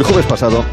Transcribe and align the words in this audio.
El 0.00 0.06
jueves 0.06 0.24
pasado 0.24 0.64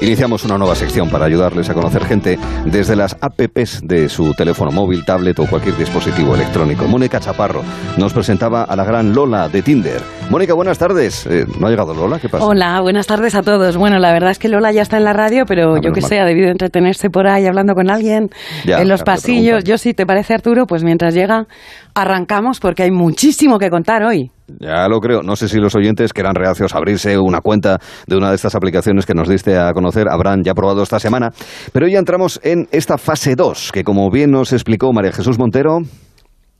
iniciamos 0.00 0.44
una 0.44 0.56
nueva 0.58 0.76
sección 0.76 1.10
para 1.10 1.24
ayudarles 1.24 1.68
a 1.68 1.74
conocer 1.74 2.04
gente 2.04 2.38
desde 2.66 2.94
las 2.94 3.16
apps 3.20 3.80
de 3.82 4.08
su 4.08 4.32
teléfono 4.32 4.70
móvil, 4.70 5.04
tablet 5.04 5.36
o 5.40 5.46
cualquier 5.48 5.76
dispositivo 5.76 6.36
electrónico. 6.36 6.86
Mónica 6.86 7.18
Chaparro 7.18 7.62
nos 7.96 8.12
presentaba 8.12 8.62
a 8.62 8.76
la 8.76 8.84
gran 8.84 9.12
Lola 9.12 9.48
de 9.48 9.62
Tinder. 9.62 10.00
Mónica, 10.30 10.54
buenas 10.54 10.78
tardes. 10.78 11.26
Eh, 11.26 11.46
¿No 11.58 11.66
ha 11.66 11.70
llegado 11.70 11.94
Lola? 11.94 12.20
¿Qué 12.20 12.28
pasa? 12.28 12.44
Hola, 12.44 12.80
buenas 12.80 13.08
tardes 13.08 13.34
a 13.34 13.42
todos. 13.42 13.76
Bueno, 13.76 13.98
la 13.98 14.12
verdad 14.12 14.30
es 14.30 14.38
que 14.38 14.48
Lola 14.48 14.70
ya 14.70 14.82
está 14.82 14.98
en 14.98 15.04
la 15.04 15.12
radio, 15.12 15.46
pero 15.46 15.74
Ah, 15.74 15.80
yo 15.82 15.90
que 15.90 16.00
sé, 16.00 16.20
ha 16.20 16.24
debido 16.24 16.48
entretenerse 16.48 17.10
por 17.10 17.26
ahí 17.26 17.44
hablando 17.44 17.74
con 17.74 17.90
alguien 17.90 18.30
Ya, 18.64 18.80
en 18.80 18.86
los 18.86 19.02
pasillos. 19.02 19.64
Yo 19.64 19.78
sí, 19.78 19.94
¿te 19.94 20.06
parece 20.06 20.32
Arturo? 20.32 20.64
Pues 20.68 20.84
mientras 20.84 21.12
llega, 21.12 21.48
arrancamos 21.92 22.60
porque 22.60 22.84
hay 22.84 22.92
muchísimo 22.92 23.58
que 23.58 23.68
contar 23.68 24.04
hoy. 24.04 24.30
Ya 24.48 24.88
lo 24.88 25.00
creo. 25.00 25.22
No 25.22 25.36
sé 25.36 25.48
si 25.48 25.58
los 25.58 25.74
oyentes 25.74 26.12
que 26.12 26.20
eran 26.20 26.34
reacios 26.34 26.74
a 26.74 26.78
abrirse 26.78 27.18
una 27.18 27.40
cuenta 27.40 27.78
de 28.06 28.16
una 28.16 28.30
de 28.30 28.36
estas 28.36 28.54
aplicaciones 28.54 29.04
que 29.04 29.14
nos 29.14 29.28
diste 29.28 29.58
a 29.58 29.72
conocer 29.72 30.06
habrán 30.08 30.42
ya 30.44 30.54
probado 30.54 30.82
esta 30.82 31.00
semana. 31.00 31.30
Pero 31.72 31.88
ya 31.88 31.98
entramos 31.98 32.40
en 32.42 32.68
esta 32.70 32.96
fase 32.98 33.34
2, 33.34 33.72
que 33.72 33.82
como 33.82 34.10
bien 34.10 34.30
nos 34.30 34.52
explicó 34.52 34.92
María 34.92 35.12
Jesús 35.12 35.38
Montero, 35.38 35.80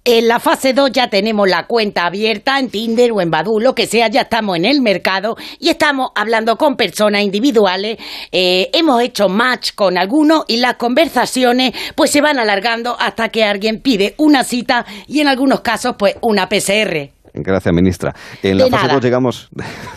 En 0.08 0.28
la 0.28 0.38
fase 0.38 0.72
2 0.72 0.92
ya 0.92 1.10
tenemos 1.10 1.48
la 1.48 1.66
cuenta 1.66 2.06
abierta 2.06 2.60
en 2.60 2.70
Tinder 2.70 3.10
o 3.10 3.20
en 3.20 3.28
Badoo, 3.28 3.58
lo 3.58 3.74
que 3.74 3.88
sea, 3.88 4.06
ya 4.06 4.20
estamos 4.20 4.56
en 4.56 4.64
el 4.64 4.80
mercado 4.80 5.34
y 5.58 5.68
estamos 5.68 6.10
hablando 6.14 6.56
con 6.56 6.76
personas 6.76 7.22
individuales. 7.22 7.98
Eh, 8.30 8.70
hemos 8.72 9.02
hecho 9.02 9.28
match 9.28 9.72
con 9.74 9.98
algunos 9.98 10.44
y 10.46 10.58
las 10.58 10.76
conversaciones 10.76 11.72
pues 11.96 12.12
se 12.12 12.20
van 12.20 12.38
alargando 12.38 12.96
hasta 12.96 13.30
que 13.30 13.42
alguien 13.42 13.80
pide 13.80 14.14
una 14.18 14.44
cita 14.44 14.86
y 15.08 15.18
en 15.18 15.26
algunos 15.26 15.62
casos 15.62 15.96
pues 15.98 16.14
una 16.22 16.48
PCR. 16.48 17.15
Gracias, 17.42 17.74
ministra. 17.74 18.14
En 18.42 18.58
la 18.58 18.64
De 18.64 18.70
fase 18.70 18.82
nada. 18.84 18.94
2 18.94 19.04
llegamos, 19.04 19.48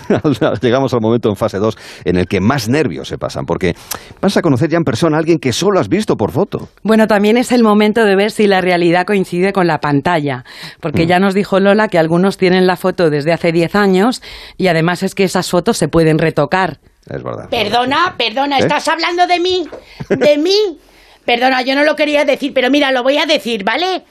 llegamos 0.62 0.94
al 0.94 1.02
momento 1.02 1.30
en 1.30 1.36
fase 1.36 1.58
2 1.58 1.78
en 2.06 2.18
el 2.18 2.28
que 2.28 2.40
más 2.40 2.70
nervios 2.70 3.08
se 3.08 3.18
pasan, 3.18 3.46
porque 3.46 3.76
vas 4.22 4.36
a 4.38 4.42
conocer 4.42 4.70
ya 4.70 4.78
en 4.78 4.84
persona 4.84 5.18
a 5.18 5.20
alguien 5.20 5.40
que 5.40 5.54
solo 5.54 5.80
has 5.80 5.90
visto 5.90 6.16
por 6.16 6.31
foto. 6.31 6.70
Bueno, 6.84 7.08
también 7.08 7.38
es 7.38 7.52
el 7.52 7.64
momento 7.64 8.04
de 8.06 8.16
ver 8.16 8.31
si 8.31 8.48
la 8.48 8.62
realidad 8.62 9.06
coincide 9.06 9.54
con 9.54 9.68
la 9.68 9.80
pantalla, 9.80 10.44
porque 10.81 11.08
ya 11.08 11.20
nos 11.20 11.34
dijo 11.34 11.59
Lola 11.59 11.88
que 11.88 11.98
algunos 11.98 12.38
tienen 12.38 12.68
la 12.68 12.76
foto 12.76 13.09
desde 13.09 13.34
hace 13.34 13.52
10 13.52 13.76
años 13.76 14.22
y 14.58 14.68
además 14.68 15.03
es 15.03 15.16
que 15.16 15.24
esas 15.24 15.50
fotos 15.50 15.78
se 15.78 15.88
pueden 15.88 16.18
retocar. 16.18 16.80
Es 17.09 17.24
verdad. 17.24 17.50
Perdona, 17.50 18.16
perdona, 18.18 18.58
¿Eh? 18.58 18.62
¿estás 18.62 18.88
hablando 18.88 19.26
de 19.26 19.40
mí? 19.40 19.68
¿De 20.09 20.38
mí? 20.38 20.78
Perdona, 21.26 21.62
yo 21.62 21.76
no 21.76 21.84
lo 21.84 21.96
quería 21.96 22.26
decir, 22.26 22.53
pero 22.56 22.72
mira, 22.72 22.92
lo 22.92 23.03
voy 23.03 23.18
a 23.18 23.26
decir, 23.28 23.64
¿vale? 23.64 24.03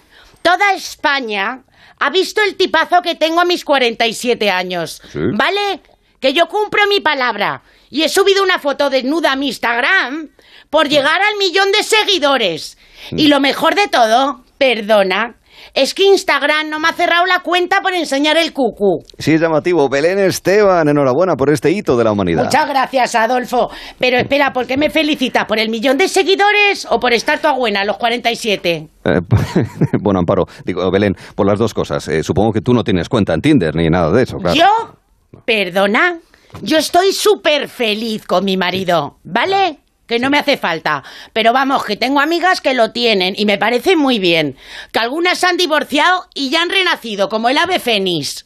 Toda 0.42 0.72
España 0.74 1.62
ha 2.00 2.10
visto 2.10 2.40
el 2.42 2.56
tipazo 2.56 3.02
que 3.02 3.14
tengo 3.14 3.40
a 3.40 3.44
mis 3.44 3.64
47 3.64 4.50
años, 4.50 5.00
Sí. 5.12 5.18
¿vale? 5.34 5.80
Que 6.20 6.32
yo 6.32 6.48
cumplo 6.48 6.86
mi 6.88 7.00
palabra. 7.00 7.62
Y 7.90 8.02
he 8.02 8.08
subido 8.08 8.42
una 8.42 8.58
foto 8.58 8.90
desnuda 8.90 9.32
a 9.32 9.36
mi 9.36 9.48
Instagram 9.48 10.30
por 10.70 10.88
llegar 10.88 11.20
al 11.22 11.36
millón 11.38 11.72
de 11.72 11.82
seguidores. 11.82 12.76
Y 13.12 13.28
lo 13.28 13.40
mejor 13.40 13.74
de 13.74 13.88
todo, 13.88 14.44
perdona, 14.58 15.36
es 15.74 15.94
que 15.94 16.04
Instagram 16.04 16.68
no 16.68 16.78
me 16.80 16.88
ha 16.88 16.92
cerrado 16.92 17.26
la 17.26 17.40
cuenta 17.40 17.80
por 17.80 17.94
enseñar 17.94 18.36
el 18.36 18.52
cucú. 18.52 19.04
Sí, 19.18 19.34
es 19.34 19.40
llamativo. 19.40 19.88
Belén 19.88 20.18
Esteban, 20.18 20.88
enhorabuena 20.88 21.36
por 21.36 21.50
este 21.50 21.70
hito 21.70 21.96
de 21.96 22.04
la 22.04 22.12
humanidad. 22.12 22.44
Muchas 22.44 22.68
gracias, 22.68 23.14
Adolfo. 23.14 23.70
Pero 23.98 24.18
espera, 24.18 24.52
¿por 24.52 24.66
qué 24.66 24.76
me 24.76 24.90
felicitas? 24.90 25.44
¿Por 25.46 25.58
el 25.58 25.70
millón 25.70 25.98
de 25.98 26.08
seguidores 26.08 26.86
o 26.90 26.98
por 26.98 27.12
estar 27.12 27.38
toda 27.38 27.54
buena 27.54 27.80
a 27.80 27.84
los 27.84 27.96
47? 27.96 28.88
Eh, 29.04 29.20
bueno, 30.00 30.20
Amparo, 30.20 30.44
digo, 30.64 30.90
Belén, 30.90 31.14
por 31.34 31.46
las 31.46 31.58
dos 31.58 31.74
cosas. 31.74 32.06
Eh, 32.08 32.22
supongo 32.22 32.52
que 32.52 32.60
tú 32.60 32.72
no 32.72 32.84
tienes 32.84 33.08
cuenta 33.08 33.34
en 33.34 33.40
Tinder 33.40 33.74
ni 33.74 33.88
nada 33.88 34.10
de 34.10 34.22
eso, 34.22 34.38
claro. 34.38 34.56
¿Yo? 34.56 35.40
¿Perdona? 35.44 36.18
Yo 36.62 36.78
estoy 36.78 37.12
súper 37.12 37.68
feliz 37.68 38.26
con 38.26 38.44
mi 38.44 38.56
marido, 38.56 39.18
¿vale? 39.22 39.80
Que 40.08 40.18
no 40.18 40.30
me 40.30 40.38
hace 40.38 40.56
falta. 40.56 41.04
Pero 41.32 41.52
vamos, 41.52 41.84
que 41.84 41.96
tengo 41.96 42.18
amigas 42.18 42.60
que 42.60 42.74
lo 42.74 42.90
tienen 42.90 43.34
y 43.36 43.44
me 43.44 43.58
parece 43.58 43.94
muy 43.94 44.18
bien. 44.18 44.56
Que 44.90 44.98
algunas 44.98 45.38
se 45.38 45.46
han 45.46 45.56
divorciado 45.56 46.26
y 46.34 46.50
ya 46.50 46.62
han 46.62 46.70
renacido, 46.70 47.28
como 47.28 47.48
el 47.48 47.58
ave 47.58 47.78
fénix. 47.78 48.44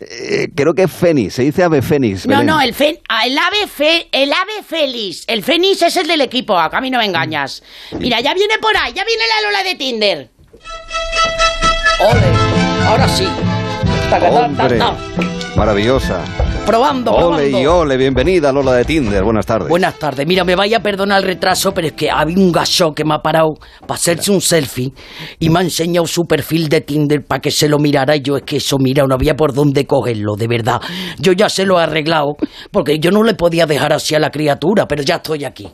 Eh, 0.00 0.48
creo 0.56 0.74
que 0.74 0.88
Fénix, 0.88 1.34
se 1.34 1.42
dice 1.42 1.62
ave 1.62 1.80
Fénix. 1.80 2.26
No, 2.26 2.30
Belén. 2.38 2.46
no, 2.46 2.60
el, 2.60 2.74
fen- 2.74 2.98
ah, 3.08 3.24
el 3.24 3.38
ave 3.38 3.68
fe- 3.68 4.08
el 4.10 4.32
ave 4.32 4.64
feliz. 4.66 5.22
El 5.28 5.44
fénix 5.44 5.80
es 5.82 5.96
el 5.96 6.08
del 6.08 6.22
equipo, 6.22 6.58
a 6.58 6.80
mí 6.80 6.90
no 6.90 6.98
me 6.98 7.04
engañas. 7.04 7.62
Mira, 8.00 8.18
ya 8.20 8.34
viene 8.34 8.58
por 8.58 8.76
ahí, 8.76 8.92
ya 8.94 9.04
viene 9.04 9.22
la 9.28 9.46
Lola 9.48 9.62
de 9.62 9.74
Tinder. 9.76 10.30
Ole, 12.00 12.84
ahora 12.88 13.06
sí. 13.08 13.28
Hombre, 14.12 14.78
maravillosa. 15.56 16.22
Probando, 16.66 17.12
Ole 17.12 17.48
y 17.48 17.66
ole, 17.66 17.96
bienvenida 17.96 18.52
Lola 18.52 18.74
de 18.74 18.84
Tinder, 18.84 19.24
buenas 19.24 19.46
tardes. 19.46 19.70
Buenas 19.70 19.98
tardes. 19.98 20.26
Mira, 20.26 20.44
me 20.44 20.54
vaya 20.54 20.76
a 20.76 20.80
perdonar 20.80 21.22
el 21.22 21.28
retraso, 21.28 21.72
pero 21.72 21.86
es 21.86 21.94
que 21.94 22.10
había 22.10 22.36
un 22.36 22.52
gacho 22.52 22.92
que 22.92 23.06
me 23.06 23.14
ha 23.14 23.18
parado 23.20 23.54
para 23.80 23.94
hacerse 23.94 24.30
un 24.30 24.42
selfie 24.42 24.92
y 25.38 25.48
me 25.48 25.60
ha 25.60 25.62
enseñado 25.62 26.06
su 26.06 26.24
perfil 26.24 26.68
de 26.68 26.82
Tinder 26.82 27.24
para 27.24 27.40
que 27.40 27.50
se 27.50 27.68
lo 27.68 27.78
mirara. 27.78 28.14
Y 28.14 28.20
yo 28.20 28.36
es 28.36 28.42
que 28.42 28.58
eso, 28.58 28.76
mira, 28.78 29.02
no 29.06 29.14
había 29.14 29.34
por 29.34 29.54
dónde 29.54 29.86
cogerlo, 29.86 30.36
de 30.36 30.46
verdad. 30.46 30.80
Yo 31.18 31.32
ya 31.32 31.48
se 31.48 31.64
lo 31.64 31.80
he 31.80 31.82
arreglado, 31.82 32.36
porque 32.70 32.98
yo 32.98 33.10
no 33.10 33.22
le 33.22 33.32
podía 33.32 33.64
dejar 33.64 33.94
así 33.94 34.14
a 34.14 34.18
la 34.18 34.30
criatura, 34.30 34.86
pero 34.86 35.02
ya 35.02 35.16
estoy 35.16 35.46
aquí. 35.46 35.68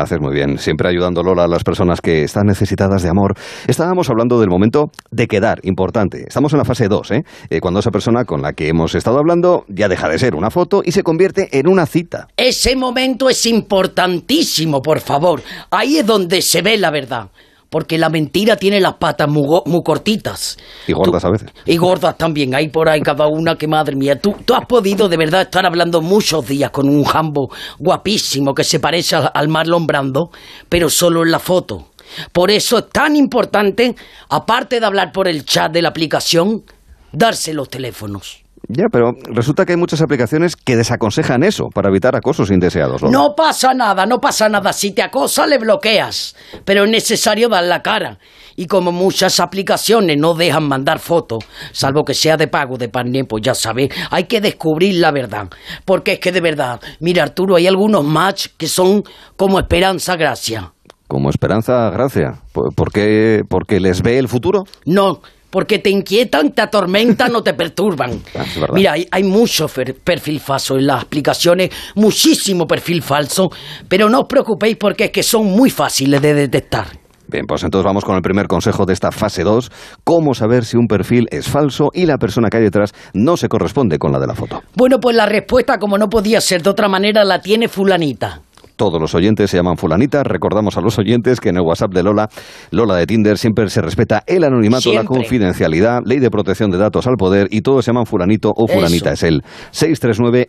Haces 0.00 0.20
muy 0.20 0.32
bien, 0.32 0.58
siempre 0.58 0.88
ayudando 0.88 1.22
Lola 1.22 1.44
a 1.44 1.48
las 1.48 1.64
personas 1.64 2.00
que 2.00 2.22
están 2.22 2.46
necesitadas 2.46 3.02
de 3.02 3.08
amor. 3.08 3.34
Estábamos 3.66 4.08
hablando 4.10 4.38
del 4.38 4.48
momento 4.48 4.90
de 5.10 5.26
quedar, 5.26 5.58
importante. 5.64 6.24
Estamos 6.28 6.52
en 6.52 6.58
la 6.58 6.64
fase 6.64 6.86
2, 6.86 7.10
¿eh? 7.10 7.24
Eh, 7.50 7.60
Cuando 7.60 7.80
esa 7.80 7.90
persona 7.90 8.24
con 8.24 8.40
la 8.40 8.52
que 8.52 8.68
hemos 8.68 8.94
estado 8.94 9.18
hablando 9.18 9.64
ya 9.68 9.88
deja 9.88 10.08
de 10.08 10.18
ser 10.18 10.34
una 10.34 10.50
foto 10.50 10.82
y 10.84 10.92
se 10.92 11.02
convierte 11.02 11.48
en 11.58 11.68
una 11.68 11.86
cita. 11.86 12.28
Ese 12.36 12.76
momento 12.76 13.28
es 13.28 13.44
importantísimo, 13.46 14.80
por 14.82 15.00
favor. 15.00 15.42
Ahí 15.70 15.98
es 15.98 16.06
donde 16.06 16.42
se 16.42 16.62
ve 16.62 16.76
la 16.76 16.90
verdad. 16.90 17.28
Porque 17.70 17.98
la 17.98 18.08
mentira 18.08 18.56
tiene 18.56 18.80
las 18.80 18.94
patas 18.94 19.28
muy, 19.28 19.44
cortitas. 19.84 20.56
Y 20.86 20.92
gordas 20.92 21.24
a 21.24 21.30
veces. 21.30 21.50
Y 21.66 21.76
gordas 21.76 22.16
también, 22.16 22.54
hay 22.54 22.68
por 22.68 22.88
ahí 22.88 23.00
cada 23.00 23.26
una 23.26 23.56
que 23.56 23.68
madre 23.68 23.94
mía. 23.94 24.18
Tú, 24.18 24.34
tú 24.44 24.54
has 24.54 24.64
podido 24.66 25.08
de 25.08 25.16
verdad 25.16 25.42
estar 25.42 25.66
hablando 25.66 26.00
muchos 26.00 26.46
días 26.46 26.70
con 26.70 26.88
un 26.88 27.04
jambo 27.04 27.50
guapísimo 27.78 28.54
que 28.54 28.64
se 28.64 28.80
parece 28.80 29.16
al, 29.16 29.30
al 29.34 29.48
Marlon 29.48 29.86
Brando, 29.86 30.30
pero 30.68 30.88
solo 30.88 31.22
en 31.22 31.30
la 31.30 31.38
foto. 31.38 31.88
Por 32.32 32.50
eso 32.50 32.78
es 32.78 32.88
tan 32.88 33.16
importante, 33.16 33.94
aparte 34.30 34.80
de 34.80 34.86
hablar 34.86 35.12
por 35.12 35.28
el 35.28 35.44
chat 35.44 35.70
de 35.70 35.82
la 35.82 35.90
aplicación, 35.90 36.64
darse 37.12 37.52
los 37.52 37.68
teléfonos. 37.68 38.42
Ya, 38.70 38.84
pero 38.92 39.12
resulta 39.32 39.64
que 39.64 39.72
hay 39.72 39.78
muchas 39.78 40.02
aplicaciones 40.02 40.54
que 40.54 40.76
desaconsejan 40.76 41.42
eso 41.42 41.68
para 41.72 41.88
evitar 41.88 42.14
acosos 42.14 42.50
indeseados. 42.50 43.00
Lola. 43.00 43.12
No 43.12 43.34
pasa 43.34 43.72
nada, 43.72 44.04
no 44.04 44.18
pasa 44.18 44.46
nada. 44.50 44.74
Si 44.74 44.92
te 44.92 45.02
acosa, 45.02 45.46
le 45.46 45.56
bloqueas. 45.56 46.36
Pero 46.66 46.84
es 46.84 46.90
necesario 46.90 47.48
dar 47.48 47.64
la 47.64 47.80
cara. 47.80 48.18
Y 48.56 48.66
como 48.66 48.92
muchas 48.92 49.40
aplicaciones 49.40 50.18
no 50.18 50.34
dejan 50.34 50.68
mandar 50.68 50.98
fotos, 50.98 51.44
salvo 51.72 52.04
que 52.04 52.12
sea 52.12 52.36
de 52.36 52.48
pago 52.48 52.76
de 52.76 52.90
partner, 52.90 53.24
pues 53.26 53.42
ya 53.42 53.54
sabes, 53.54 53.88
hay 54.10 54.24
que 54.24 54.40
descubrir 54.40 54.96
la 54.96 55.12
verdad. 55.12 55.48
Porque 55.86 56.14
es 56.14 56.18
que 56.18 56.32
de 56.32 56.40
verdad, 56.40 56.80
mira 57.00 57.22
Arturo, 57.22 57.56
hay 57.56 57.66
algunos 57.66 58.04
match 58.04 58.48
que 58.58 58.66
son 58.66 59.02
como 59.36 59.60
Esperanza 59.60 60.16
Gracia. 60.16 60.72
Como 61.06 61.30
Esperanza 61.30 61.88
Gracia. 61.90 62.42
¿Por, 62.52 62.74
por 62.74 62.92
qué? 62.92 63.42
¿Porque 63.48 63.80
les 63.80 64.02
ve 64.02 64.18
el 64.18 64.28
futuro? 64.28 64.64
No, 64.84 65.22
porque 65.50 65.78
te 65.78 65.90
inquietan, 65.90 66.52
te 66.52 66.62
atormentan 66.62 67.34
o 67.36 67.42
te 67.42 67.54
perturban. 67.54 68.22
Ah. 68.38 68.44
Mira, 68.72 68.92
hay, 68.92 69.06
hay 69.10 69.24
mucho 69.24 69.66
perfil 69.68 70.38
falso 70.40 70.76
en 70.76 70.86
las 70.86 71.02
aplicaciones, 71.02 71.70
muchísimo 71.96 72.66
perfil 72.66 73.02
falso, 73.02 73.50
pero 73.88 74.08
no 74.08 74.20
os 74.20 74.26
preocupéis 74.28 74.76
porque 74.76 75.06
es 75.06 75.10
que 75.10 75.22
son 75.22 75.46
muy 75.46 75.70
fáciles 75.70 76.22
de 76.22 76.34
detectar. 76.34 76.86
Bien, 77.30 77.44
pues 77.46 77.62
entonces 77.62 77.84
vamos 77.84 78.04
con 78.04 78.16
el 78.16 78.22
primer 78.22 78.46
consejo 78.46 78.86
de 78.86 78.94
esta 78.94 79.12
fase 79.12 79.44
2. 79.44 79.70
Cómo 80.02 80.32
saber 80.32 80.64
si 80.64 80.78
un 80.78 80.86
perfil 80.86 81.26
es 81.30 81.46
falso 81.46 81.90
y 81.92 82.06
la 82.06 82.16
persona 82.16 82.48
que 82.48 82.56
hay 82.56 82.62
detrás 82.62 82.94
no 83.12 83.36
se 83.36 83.48
corresponde 83.48 83.98
con 83.98 84.12
la 84.12 84.18
de 84.18 84.26
la 84.26 84.34
foto. 84.34 84.62
Bueno, 84.74 84.98
pues 84.98 85.14
la 85.14 85.26
respuesta, 85.26 85.78
como 85.78 85.98
no 85.98 86.08
podía 86.08 86.40
ser 86.40 86.62
de 86.62 86.70
otra 86.70 86.88
manera, 86.88 87.24
la 87.24 87.40
tiene 87.40 87.68
fulanita. 87.68 88.40
Todos 88.78 89.00
los 89.00 89.12
oyentes 89.16 89.50
se 89.50 89.56
llaman 89.56 89.76
fulanita. 89.76 90.22
Recordamos 90.22 90.76
a 90.76 90.80
los 90.80 90.96
oyentes 91.00 91.40
que 91.40 91.48
en 91.48 91.56
el 91.56 91.62
WhatsApp 91.62 91.92
de 91.92 92.04
Lola, 92.04 92.28
Lola 92.70 92.94
de 92.94 93.06
Tinder, 93.06 93.36
siempre 93.36 93.68
se 93.70 93.82
respeta 93.82 94.22
el 94.24 94.44
anonimato, 94.44 94.92
la 94.92 95.02
confidencialidad, 95.02 96.02
ley 96.04 96.20
de 96.20 96.30
protección 96.30 96.70
de 96.70 96.78
datos 96.78 97.08
al 97.08 97.16
poder 97.16 97.48
y 97.50 97.62
todos 97.62 97.84
se 97.84 97.90
llaman 97.90 98.06
fulanito 98.06 98.52
o 98.56 98.68
fulanita. 98.68 99.12
Eso. 99.12 99.26
Es 99.26 99.32
el 99.32 99.42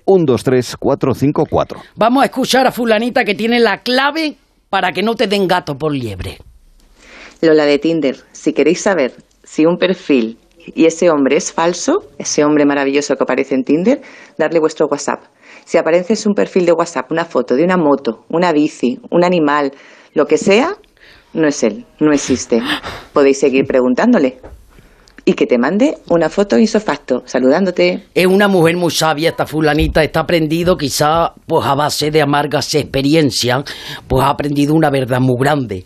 639-123-454. 0.05 1.81
Vamos 1.95 2.21
a 2.21 2.27
escuchar 2.27 2.67
a 2.67 2.71
fulanita 2.71 3.25
que 3.25 3.33
tiene 3.33 3.59
la 3.59 3.79
clave 3.79 4.35
para 4.69 4.91
que 4.91 5.01
no 5.01 5.15
te 5.15 5.25
den 5.25 5.47
gato 5.47 5.75
por 5.75 5.91
liebre. 5.91 6.37
Lola 7.41 7.65
de 7.65 7.79
Tinder, 7.79 8.15
si 8.31 8.53
queréis 8.53 8.81
saber 8.81 9.13
si 9.43 9.65
un 9.65 9.77
perfil 9.77 10.37
y 10.75 10.85
ese 10.85 11.09
hombre 11.09 11.35
es 11.37 11.51
falso, 11.51 12.03
ese 12.19 12.45
hombre 12.45 12.67
maravilloso 12.67 13.15
que 13.15 13.23
aparece 13.23 13.55
en 13.55 13.63
Tinder, 13.63 14.01
darle 14.37 14.59
vuestro 14.59 14.85
WhatsApp. 14.85 15.23
Si 15.69 15.77
aparece 15.77 16.13
en 16.13 16.19
un 16.29 16.33
perfil 16.33 16.65
de 16.65 16.71
WhatsApp 16.71 17.11
una 17.11 17.25
foto 17.25 17.55
de 17.55 17.63
una 17.63 17.77
moto, 17.77 18.25
una 18.29 18.51
bici, 18.51 18.97
un 19.11 19.23
animal, 19.23 19.71
lo 20.15 20.25
que 20.25 20.39
sea, 20.39 20.71
no 21.33 21.47
es 21.47 21.61
él, 21.61 21.85
no 21.99 22.11
existe. 22.11 22.59
Podéis 23.13 23.39
seguir 23.39 23.65
preguntándole. 23.67 24.39
y 25.25 25.33
que 25.33 25.45
te 25.45 25.59
mande 25.59 25.99
una 26.09 26.27
foto 26.27 26.57
isofacto 26.57 27.21
saludándote. 27.25 28.07
Es 28.15 28.25
una 28.25 28.47
mujer 28.47 28.77
muy 28.77 28.89
sabia, 28.89 29.29
esta 29.29 29.45
fulanita, 29.45 30.03
está 30.03 30.21
aprendido 30.21 30.75
quizá 30.75 31.35
pues 31.45 31.63
a 31.67 31.75
base 31.75 32.09
de 32.09 32.23
amargas 32.23 32.73
experiencias, 32.73 33.63
pues 34.07 34.23
ha 34.23 34.29
aprendido 34.31 34.73
una 34.73 34.89
verdad 34.89 35.19
muy 35.19 35.35
grande. 35.39 35.85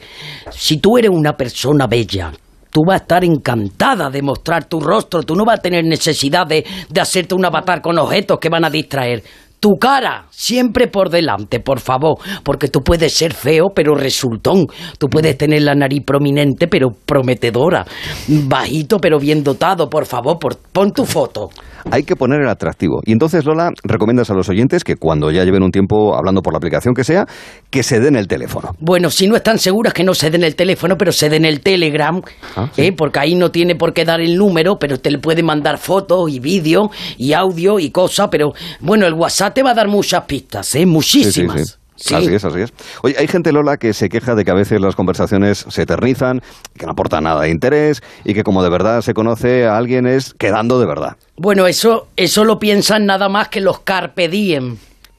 Si 0.50 0.77
tú 0.77 0.97
eres 0.97 1.12
una 1.12 1.36
persona 1.36 1.88
bella, 1.88 2.31
tú 2.74 2.81
vas 2.88 3.01
a 3.01 3.03
estar 3.03 3.24
encantada 3.24 4.09
de 4.09 4.21
mostrar 4.21 4.65
tu 4.65 4.79
rostro, 4.79 5.21
tú 5.24 5.36
no 5.36 5.45
vas 5.45 5.59
a 5.59 5.62
tener 5.62 5.86
necesidad 5.86 6.47
de, 6.47 6.65
de 6.89 7.01
hacerte 7.01 7.36
un 7.36 7.44
avatar 7.45 7.81
con 7.81 7.97
objetos 8.00 8.39
que 8.39 8.50
van 8.50 8.63
a 8.63 8.69
distraer. 8.69 9.24
Tu 9.63 9.77
cara, 9.80 10.25
siempre 10.30 10.89
por 10.89 11.10
delante, 11.10 11.62
por 11.62 11.80
favor, 11.80 12.18
porque 12.44 12.68
tú 12.68 12.81
puedes 12.81 13.13
ser 13.13 13.33
feo 13.33 13.68
pero 13.74 13.95
resultón, 13.95 14.65
tú 14.98 15.07
puedes 15.07 15.38
tener 15.38 15.62
la 15.62 15.74
nariz 15.74 16.04
prominente 16.06 16.68
pero 16.68 16.89
prometedora, 17.06 17.86
bajito 18.27 18.98
pero 19.00 19.19
bien 19.19 19.42
dotado, 19.42 19.89
por 19.89 20.06
favor, 20.06 20.38
por, 20.38 20.57
pon 20.57 20.92
tu 20.92 21.06
foto. 21.06 21.50
Hay 21.92 22.04
que 22.04 22.15
poner 22.15 22.39
el 22.42 22.48
atractivo. 22.48 23.01
Y 23.06 23.12
entonces, 23.12 23.44
Lola, 23.44 23.69
recomiendas 23.83 24.30
a 24.30 24.33
los 24.33 24.48
oyentes 24.48 24.86
que 24.86 24.95
cuando 24.95 25.31
ya 25.31 25.44
lleven 25.44 25.63
un 25.63 25.71
tiempo 25.71 26.15
hablando 26.15 26.42
por 26.42 26.54
la 26.54 26.57
aplicación 26.57 26.94
que 26.94 27.04
sea, 27.04 27.25
que 27.69 27.83
se 27.83 28.00
den 28.00 28.15
el 28.15 28.25
teléfono. 28.30 28.69
Bueno, 28.80 29.10
si 29.10 29.27
no 29.27 29.36
están 29.36 29.60
seguras 29.60 29.94
que 29.94 30.06
no 30.06 30.13
se 30.13 30.30
den 30.31 30.45
el 30.45 30.56
teléfono, 30.56 30.98
pero 30.98 31.12
se 31.12 31.27
den 31.30 31.44
el 31.44 31.60
Telegram, 31.60 32.21
Ah, 32.56 32.69
sí. 32.71 32.83
¿eh? 32.83 32.94
porque 32.94 33.19
ahí 33.19 33.36
no 33.36 33.51
tiene 33.51 33.75
por 33.75 33.94
qué 33.94 34.06
dar 34.06 34.21
el 34.21 34.38
número, 34.38 34.77
pero 34.80 34.98
te 34.98 35.12
le 35.12 35.18
puede 35.19 35.44
mandar 35.44 35.77
fotos 35.77 36.30
y 36.31 36.39
vídeo 36.39 36.89
y 37.18 37.33
audio 37.33 37.80
y 37.80 37.92
cosas, 37.92 38.30
pero 38.31 38.54
bueno, 38.80 39.06
el 39.06 39.13
WhatsApp 39.13 39.52
te 39.53 39.63
va 39.63 39.71
a 39.71 39.73
dar 39.73 39.88
muchas 39.88 40.23
pistas, 40.23 40.73
¿eh? 40.75 40.85
Muchísimas. 40.85 41.79
Sí. 41.95 42.15
Así 42.15 42.33
es, 42.33 42.44
así 42.44 42.59
es. 42.61 42.73
Oye, 43.03 43.15
hay 43.17 43.27
gente, 43.27 43.51
Lola, 43.51 43.77
que 43.77 43.94
se 43.94 44.09
queja 44.09 44.35
de 44.35 44.44
que 44.44 44.51
a 44.51 44.55
veces 44.55 44.81
las 44.81 44.95
conversaciones 44.95 45.65
se 45.69 45.83
eternizan, 45.83 46.41
que 46.77 46.85
no 46.85 46.94
aportan 46.94 47.23
nada 47.23 47.41
de 47.44 47.50
interés 47.50 48.01
y 48.25 48.33
que 48.33 48.44
como 48.44 48.63
de 48.63 48.69
verdad 48.69 49.01
se 49.01 49.13
conoce 49.13 49.65
a 49.65 49.77
alguien 49.77 50.07
es 50.07 50.33
quedando 50.33 50.79
de 50.79 50.88
verdad. 50.88 51.15
Bueno, 51.38 51.67
eso, 51.67 52.07
eso 52.15 52.44
lo 52.44 52.59
piensan 52.59 53.05
nada 53.05 53.29
más 53.29 53.47
que 53.47 53.61
los 53.61 53.79
Carpe 53.81 54.27
Diem. 54.27 54.77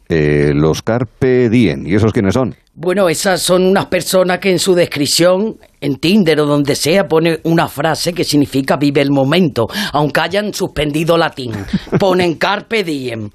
Eh, 0.09 0.53
los 0.55 0.83
Carpe 0.83 1.49
Diem, 1.49 1.87
¿y 1.87 1.95
esos 1.95 2.13
quiénes 2.13 2.35
son? 2.35 2.55
Bueno, 2.77 3.09
esas 3.09 3.41
son 3.41 3.65
unas 3.65 3.87
personas 3.87 4.41
que 4.41 4.51
en 4.51 4.59
su 4.59 4.75
descripción, 4.75 5.57
en 5.81 5.97
Tinder 5.97 6.41
o 6.41 6.47
donde 6.47 6.75
sea, 6.75 7.05
pone 7.07 7.39
una 7.45 7.69
frase 7.69 8.13
que 8.13 8.25
significa 8.25 8.77
vive 8.77 9.01
el 9.01 9.13
momento, 9.13 9.67
aunque 9.93 10.21
hayan 10.21 10.53
suspendido 10.53 11.17
latín. 11.17 11.53
Ponen 12.01 12.35
carpe 12.35 12.83
diem. 12.83 13.31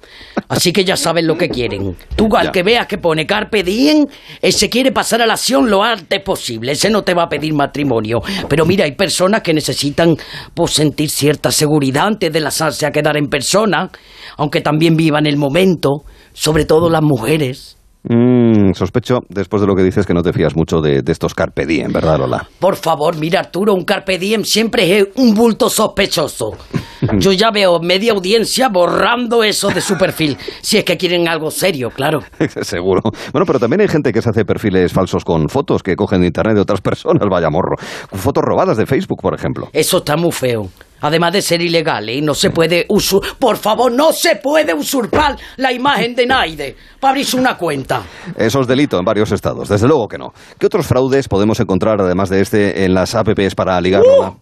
Así 0.48 0.72
que 0.72 0.84
ya 0.84 0.94
saben 0.94 1.26
lo 1.26 1.36
que 1.38 1.48
quieren. 1.48 1.96
Tú 2.14 2.28
al 2.36 2.46
Ya. 2.46 2.52
que 2.52 2.62
veas 2.62 2.86
que 2.86 2.98
pone 2.98 3.26
carpe 3.26 3.62
diem, 3.62 4.06
ese 4.42 4.68
quiere 4.68 4.92
pasar 4.92 5.22
a 5.22 5.26
la 5.26 5.34
acción 5.34 5.70
lo 5.70 5.82
antes 5.82 6.20
posible. 6.22 6.72
Ese 6.72 6.90
no 6.90 7.02
te 7.02 7.14
va 7.14 7.24
a 7.24 7.28
pedir 7.28 7.54
matrimonio. 7.54 8.20
Pero 8.46 8.66
mira, 8.66 8.84
hay 8.84 8.92
personas 8.92 9.40
que 9.40 9.54
necesitan 9.54 10.16
pues, 10.54 10.72
sentir 10.72 11.08
cierta 11.08 11.50
seguridad 11.50 12.06
antes 12.06 12.30
de 12.30 12.40
lanzarse 12.40 12.84
a 12.84 12.90
quedar 12.90 13.16
en 13.16 13.28
persona, 13.28 13.90
aunque 14.36 14.60
también 14.60 14.96
vivan 14.96 15.26
el 15.26 15.38
momento, 15.38 16.04
sobre 16.32 16.64
todo 16.64 16.90
las 16.90 17.02
mujeres. 17.02 17.76
Mm, 18.02 18.72
sospecho, 18.72 19.18
después 19.28 19.60
de 19.60 19.68
lo 19.68 19.74
que 19.74 19.82
dices, 19.82 20.06
que 20.06 20.14
no 20.14 20.22
te 20.22 20.32
fías 20.32 20.56
mucho 20.56 20.80
de, 20.80 21.02
de 21.02 21.12
estos 21.12 21.34
Carpe 21.34 21.66
Diem, 21.66 21.92
¿verdad, 21.92 22.18
Lola? 22.18 22.48
Por 22.58 22.76
favor, 22.76 23.18
mira 23.18 23.40
Arturo, 23.40 23.74
un 23.74 23.84
carpe 23.84 24.18
diem 24.18 24.42
siempre 24.42 24.98
es 24.98 25.08
un 25.16 25.34
bulto 25.34 25.68
sospechoso. 25.68 26.52
Yo 27.18 27.32
ya 27.32 27.50
veo 27.50 27.78
media 27.80 28.12
audiencia 28.12 28.68
borrando 28.70 29.44
eso 29.44 29.68
de 29.68 29.82
su 29.82 29.98
perfil, 29.98 30.38
si 30.62 30.78
es 30.78 30.84
que 30.84 30.96
quieren 30.96 31.28
algo 31.28 31.50
serio, 31.50 31.90
claro. 31.90 32.20
Seguro. 32.62 33.02
Bueno, 33.32 33.44
pero 33.46 33.58
también 33.58 33.82
hay 33.82 33.88
gente 33.88 34.12
que 34.12 34.22
se 34.22 34.30
hace 34.30 34.46
perfiles 34.46 34.92
falsos 34.92 35.22
con 35.22 35.50
fotos 35.50 35.82
que 35.82 35.94
cogen 35.94 36.22
de 36.22 36.28
internet 36.28 36.54
de 36.54 36.62
otras 36.62 36.80
personas, 36.82 37.28
vaya 37.30 37.50
morro. 37.50 37.76
Fotos 38.12 38.42
robadas 38.42 38.78
de 38.78 38.86
Facebook, 38.86 39.20
por 39.20 39.34
ejemplo. 39.34 39.68
Eso 39.74 39.98
está 39.98 40.16
muy 40.16 40.32
feo. 40.32 40.68
Además 41.00 41.32
de 41.32 41.42
ser 41.42 41.62
ilegal, 41.62 42.08
¿eh? 42.08 42.20
No 42.20 42.34
se 42.34 42.50
puede 42.50 42.86
usur... 42.88 43.22
Por 43.38 43.56
favor, 43.56 43.90
no 43.92 44.12
se 44.12 44.36
puede 44.36 44.74
usurpar 44.74 45.36
la 45.56 45.72
imagen 45.72 46.14
de 46.14 46.26
Naide 46.26 46.76
para 46.98 47.12
abrirse 47.12 47.36
una 47.36 47.56
cuenta. 47.56 48.02
Eso 48.36 48.60
es 48.60 48.66
delito 48.66 48.98
en 48.98 49.04
varios 49.04 49.32
estados, 49.32 49.68
desde 49.68 49.86
luego 49.86 50.08
que 50.08 50.18
no. 50.18 50.32
¿Qué 50.58 50.66
otros 50.66 50.86
fraudes 50.86 51.28
podemos 51.28 51.58
encontrar, 51.60 52.00
además 52.00 52.28
de 52.28 52.40
este, 52.40 52.84
en 52.84 52.94
las 52.94 53.14
apps 53.14 53.54
para 53.54 53.80
ligar, 53.80 54.02
Lola? 54.02 54.34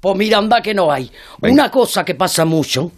Pues 0.00 0.16
mira, 0.16 0.38
anda 0.38 0.60
que 0.60 0.74
no 0.74 0.90
hay. 0.90 1.08
Venga. 1.40 1.54
Una 1.54 1.70
cosa 1.70 2.04
que 2.04 2.16
pasa 2.16 2.44
mucho 2.44 2.90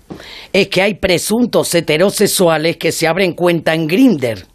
es 0.50 0.68
que 0.68 0.80
hay 0.80 0.94
presuntos 0.94 1.74
heterosexuales 1.74 2.78
que 2.78 2.92
se 2.92 3.06
abren 3.06 3.34
cuenta 3.34 3.74
en 3.74 3.86
Grinder. 3.86 4.46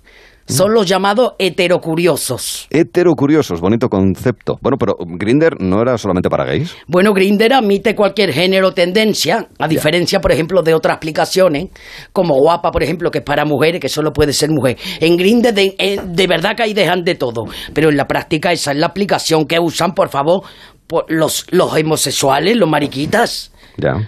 Son 0.50 0.74
los 0.74 0.88
llamados 0.88 1.34
heterocuriosos. 1.38 2.68
Heterocuriosos, 2.72 3.62
bonito 3.62 3.88
concepto. 3.88 4.58
Bueno, 4.62 4.78
pero 4.80 4.96
Grinder 5.00 5.62
no 5.62 5.82
era 5.82 5.96
solamente 5.98 6.28
para 6.28 6.44
gays. 6.44 6.76
Bueno, 6.88 7.14
Grinder 7.14 7.54
admite 7.54 7.96
cualquier 7.96 8.34
género 8.34 8.70
o 8.70 8.72
tendencia, 8.74 9.48
a 9.60 9.68
diferencia, 9.68 10.20
por 10.20 10.32
ejemplo, 10.32 10.64
de 10.64 10.74
otras 10.74 10.98
aplicaciones, 10.98 11.68
como 12.12 12.36
Guapa, 12.36 12.72
por 12.72 12.82
ejemplo, 12.82 13.12
que 13.12 13.20
es 13.20 13.24
para 13.24 13.46
mujeres, 13.46 13.80
que 13.80 13.90
solo 13.90 14.12
puede 14.12 14.34
ser 14.34 14.50
mujer. 14.50 14.76
En 15.00 15.18
Grinder 15.18 15.54
de, 15.54 15.76
eh, 15.78 16.00
de 16.04 16.28
verdad 16.28 16.56
que 16.56 16.64
ahí 16.64 16.74
dejan 16.74 17.04
de 17.04 17.14
todo, 17.14 17.46
pero 17.74 17.90
en 17.90 17.98
la 17.98 18.08
práctica 18.08 18.52
esa 18.52 18.72
es 18.72 18.78
la 18.78 18.88
aplicación 18.88 19.46
que 19.46 19.60
usan, 19.60 19.94
por 19.94 20.10
favor, 20.10 20.42
por 20.88 21.06
los, 21.10 21.46
los 21.52 21.72
homosexuales, 21.72 22.58
los 22.58 22.68
mariquitas. 22.68 23.52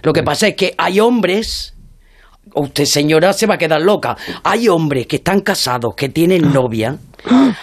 Lo 0.04 0.12
que 0.12 0.24
pasa 0.24 0.48
es 0.48 0.56
que 0.56 0.74
hay 0.78 1.00
hombres, 1.00 1.76
usted 2.54 2.86
señora 2.86 3.34
se 3.34 3.46
va 3.48 3.56
a 3.56 3.58
quedar 3.58 3.82
loca, 3.82 4.16
hay 4.44 4.68
hombres 4.68 5.08
que 5.08 5.18
están 5.18 5.42
casados, 5.42 5.96
que 5.96 6.10
tienen 6.10 6.52
novia, 6.54 6.98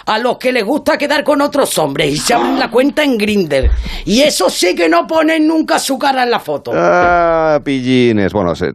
a 0.05 0.17
los 0.19 0.37
que 0.37 0.53
les 0.53 0.63
gusta 0.63 0.97
quedar 0.97 1.23
con 1.25 1.41
otros 1.41 1.77
hombres 1.77 2.13
y 2.13 2.17
se 2.17 2.33
abren 2.33 2.57
la 2.57 2.71
cuenta 2.71 3.03
en 3.03 3.17
Grinder. 3.17 3.69
Y 4.05 4.21
eso 4.21 4.49
sí 4.49 4.73
que 4.73 4.87
no 4.87 5.05
ponen 5.05 5.45
nunca 5.47 5.77
su 5.79 5.99
cara 5.99 6.23
en 6.23 6.31
la 6.31 6.39
foto. 6.39 6.71
Ah, 6.73 7.59
pillines. 7.63 8.31
Bueno, 8.31 8.55
se- 8.55 8.69
eh, 8.69 8.73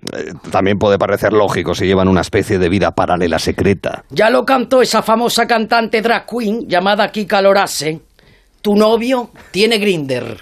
también 0.50 0.78
puede 0.78 0.98
parecer 0.98 1.32
lógico 1.32 1.74
si 1.74 1.86
llevan 1.86 2.06
una 2.08 2.20
especie 2.20 2.58
de 2.58 2.68
vida 2.68 2.90
paralela 2.90 3.38
secreta. 3.38 4.04
Ya 4.10 4.28
lo 4.28 4.44
cantó 4.44 4.82
esa 4.82 5.02
famosa 5.02 5.46
cantante 5.46 6.02
drag 6.02 6.26
queen 6.26 6.68
llamada 6.68 7.10
Kika 7.10 7.40
Lorase. 7.40 8.00
Tu 8.60 8.76
novio 8.76 9.30
tiene 9.50 9.78
Grinder. 9.78 10.38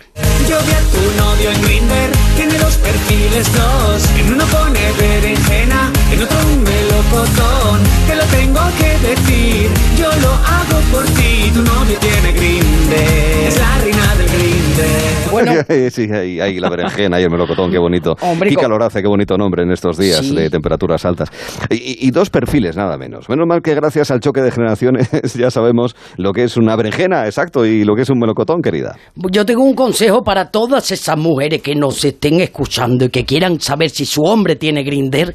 Yo 0.48 0.58
vi 0.66 0.72
a 0.72 0.80
tu 0.90 1.02
novio 1.22 1.50
en 1.50 1.62
Grinder, 1.62 2.10
tiene 2.36 2.58
dos 2.58 2.76
perfiles 2.76 3.46
dos. 3.52 4.02
En 4.18 4.32
uno 4.34 4.44
pone 4.46 4.80
berenjena, 4.98 5.90
en 6.12 6.22
otro 6.22 6.38
melocotón. 6.64 7.80
Te 8.06 8.16
lo 8.16 8.24
tengo 8.24 8.60
que 8.78 9.08
decir, 9.08 9.70
yo 9.98 10.08
lo 10.20 10.30
hago 10.30 10.80
por 10.92 11.04
ti. 11.04 11.50
Tu 11.54 11.62
novio 11.62 11.98
tiene 12.00 12.32
Grinder, 12.32 13.48
es 13.48 13.58
la 13.58 13.78
reina 13.78 14.14
del 14.16 14.26
Grinder. 14.28 15.30
Bueno, 15.30 15.52
sí, 15.90 16.08
ahí, 16.12 16.40
ahí 16.40 16.58
la 16.60 16.70
berenjena 16.70 17.20
y 17.20 17.24
el 17.24 17.30
melocotón, 17.30 17.70
qué 17.70 17.78
bonito. 17.78 18.14
Hombre, 18.22 18.48
Kika 18.50 18.62
co- 18.62 18.68
Lorace, 18.68 19.02
qué 19.02 19.08
bonito 19.08 19.36
nombre 19.36 19.62
en 19.62 19.70
estos 19.70 19.98
días 19.98 20.18
Sí. 20.20 20.34
de 20.34 20.48
temperaturas 20.50 21.04
altas. 21.04 21.28
Y, 21.70 22.06
y 22.06 22.10
dos 22.10 22.30
perfiles, 22.30 22.76
nada 22.76 22.96
menos. 22.96 23.28
Menos 23.28 23.46
mal 23.46 23.60
que 23.62 23.74
gracias 23.74 24.10
al 24.10 24.20
choque 24.20 24.40
de 24.40 24.50
generaciones 24.50 25.10
ya 25.34 25.50
sabemos 25.50 25.94
lo 26.16 26.32
que 26.32 26.44
es 26.44 26.56
una 26.56 26.76
berenjena, 26.76 27.26
exacto, 27.26 27.66
y 27.66 27.84
lo 27.84 27.94
que 27.94 28.02
es 28.02 28.10
un 28.10 28.18
melocotón, 28.18 28.62
querida. 28.62 28.96
Yo 29.30 29.44
tengo 29.44 29.62
un 29.62 29.74
consejo 29.74 30.22
para 30.22 30.50
todas 30.50 30.90
esas 30.90 31.16
mujeres 31.18 31.60
que 31.62 31.74
nos 31.74 32.04
estén 32.04 32.40
escuchando 32.40 33.04
y 33.06 33.08
que 33.10 33.24
quieran 33.24 33.60
saber 33.60 33.90
si 33.90 34.06
su 34.06 34.22
hombre 34.22 34.56
tiene 34.56 34.82
Grinder, 34.84 35.34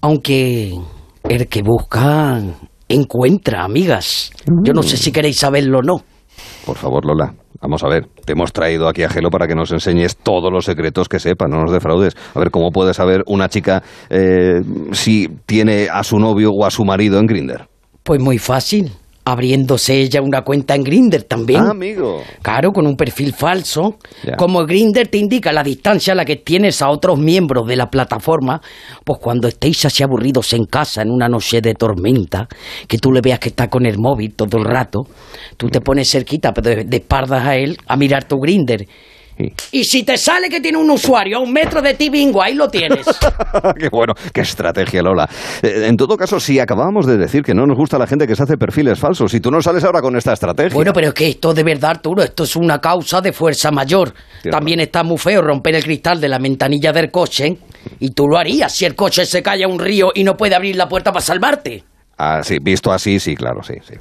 aunque 0.00 0.74
el 1.28 1.48
que 1.48 1.62
busca 1.62 2.40
encuentra, 2.88 3.64
amigas. 3.64 4.32
Yo 4.62 4.72
no 4.72 4.82
sé 4.82 4.96
si 4.96 5.12
queréis 5.12 5.38
saberlo 5.38 5.78
o 5.78 5.82
no. 5.82 6.02
Por 6.64 6.76
favor, 6.76 7.04
Lola, 7.04 7.34
vamos 7.60 7.82
a 7.84 7.88
ver. 7.88 8.06
Te 8.24 8.32
hemos 8.32 8.52
traído 8.52 8.88
aquí 8.88 9.02
a 9.02 9.08
Gelo 9.08 9.30
para 9.30 9.46
que 9.46 9.54
nos 9.54 9.72
enseñes 9.72 10.16
todos 10.16 10.52
los 10.52 10.64
secretos 10.64 11.08
que 11.08 11.18
sepa, 11.18 11.46
no 11.48 11.60
nos 11.60 11.72
defraudes. 11.72 12.16
A 12.34 12.38
ver, 12.38 12.50
¿cómo 12.50 12.70
puede 12.70 12.94
saber 12.94 13.22
una 13.26 13.48
chica 13.48 13.82
eh, 14.10 14.60
si 14.92 15.28
tiene 15.46 15.88
a 15.92 16.02
su 16.02 16.18
novio 16.18 16.50
o 16.52 16.64
a 16.64 16.70
su 16.70 16.84
marido 16.84 17.18
en 17.18 17.26
Grinder? 17.26 17.68
Pues 18.02 18.20
muy 18.20 18.38
fácil, 18.38 18.92
abriéndose 19.30 20.00
ella 20.00 20.22
una 20.22 20.42
cuenta 20.42 20.74
en 20.74 20.82
Grinder 20.82 21.22
también. 21.24 21.60
Ah, 21.60 21.70
amigo. 21.70 22.22
Claro, 22.42 22.72
con 22.72 22.86
un 22.86 22.96
perfil 22.96 23.32
falso. 23.32 23.96
Como 24.36 24.64
Grinder 24.64 25.08
te 25.08 25.18
indica 25.18 25.52
la 25.52 25.62
distancia 25.62 26.12
a 26.12 26.16
la 26.16 26.24
que 26.24 26.36
tienes 26.36 26.82
a 26.82 26.90
otros 26.90 27.18
miembros 27.18 27.66
de 27.66 27.76
la 27.76 27.90
plataforma, 27.90 28.60
pues 29.04 29.18
cuando 29.20 29.48
estéis 29.48 29.84
así 29.84 30.02
aburridos 30.02 30.52
en 30.52 30.64
casa 30.64 31.02
en 31.02 31.10
una 31.10 31.28
noche 31.28 31.60
de 31.60 31.74
tormenta, 31.74 32.48
que 32.86 32.98
tú 32.98 33.12
le 33.12 33.20
veas 33.20 33.38
que 33.38 33.50
está 33.50 33.68
con 33.68 33.86
el 33.86 33.98
móvil 33.98 34.34
todo 34.34 34.58
el 34.58 34.64
rato, 34.64 35.06
tú 35.56 35.68
te 35.68 35.80
pones 35.80 36.10
cerquita, 36.10 36.52
pero 36.52 36.70
de, 36.70 36.84
de 36.84 36.96
espaldas 36.96 37.46
a 37.46 37.56
él, 37.56 37.76
a 37.86 37.96
mirar 37.96 38.24
tu 38.24 38.36
Grinder. 38.36 38.86
Sí. 39.38 39.52
Y 39.70 39.84
si 39.84 40.02
te 40.02 40.18
sale 40.18 40.48
que 40.48 40.60
tiene 40.60 40.78
un 40.78 40.90
usuario 40.90 41.38
a 41.38 41.40
un 41.40 41.52
metro 41.52 41.80
de 41.80 41.94
ti, 41.94 42.10
bingo, 42.10 42.42
ahí 42.42 42.54
lo 42.54 42.68
tienes. 42.68 43.06
qué 43.78 43.88
bueno, 43.90 44.14
qué 44.32 44.40
estrategia, 44.40 45.02
Lola. 45.02 45.28
Eh, 45.62 45.86
en 45.86 45.96
todo 45.96 46.16
caso, 46.16 46.40
si 46.40 46.58
acabábamos 46.58 47.06
de 47.06 47.16
decir 47.16 47.42
que 47.42 47.54
no 47.54 47.64
nos 47.64 47.76
gusta 47.76 47.98
la 47.98 48.06
gente 48.06 48.26
que 48.26 48.34
se 48.34 48.42
hace 48.42 48.56
perfiles 48.56 48.98
falsos, 48.98 49.32
y 49.34 49.40
tú 49.40 49.50
no 49.50 49.62
sales 49.62 49.84
ahora 49.84 50.00
con 50.00 50.16
esta 50.16 50.32
estrategia. 50.32 50.74
Bueno, 50.74 50.92
pero 50.92 51.08
es 51.08 51.14
que 51.14 51.28
esto 51.28 51.54
de 51.54 51.62
verdad, 51.62 51.90
Arturo, 51.90 52.22
esto 52.22 52.44
es 52.44 52.56
una 52.56 52.80
causa 52.80 53.20
de 53.20 53.32
fuerza 53.32 53.70
mayor. 53.70 54.12
También 54.50 54.80
está 54.80 55.02
muy 55.02 55.18
feo 55.18 55.40
romper 55.42 55.76
el 55.76 55.84
cristal 55.84 56.20
de 56.20 56.28
la 56.28 56.38
ventanilla 56.38 56.92
del 56.92 57.10
coche. 57.10 57.58
Y 58.00 58.10
tú 58.10 58.26
lo 58.26 58.38
harías 58.38 58.72
si 58.74 58.84
el 58.84 58.94
coche 58.94 59.24
se 59.24 59.42
cae 59.42 59.64
a 59.64 59.68
un 59.68 59.78
río 59.78 60.10
y 60.14 60.24
no 60.24 60.36
puede 60.36 60.54
abrir 60.54 60.76
la 60.76 60.88
puerta 60.88 61.12
para 61.12 61.24
salvarte. 61.24 61.84
Ah, 62.16 62.42
sí, 62.42 62.58
visto 62.60 62.90
así, 62.90 63.20
sí, 63.20 63.36
claro, 63.36 63.62
sí, 63.62 63.74
sí. 63.86 63.94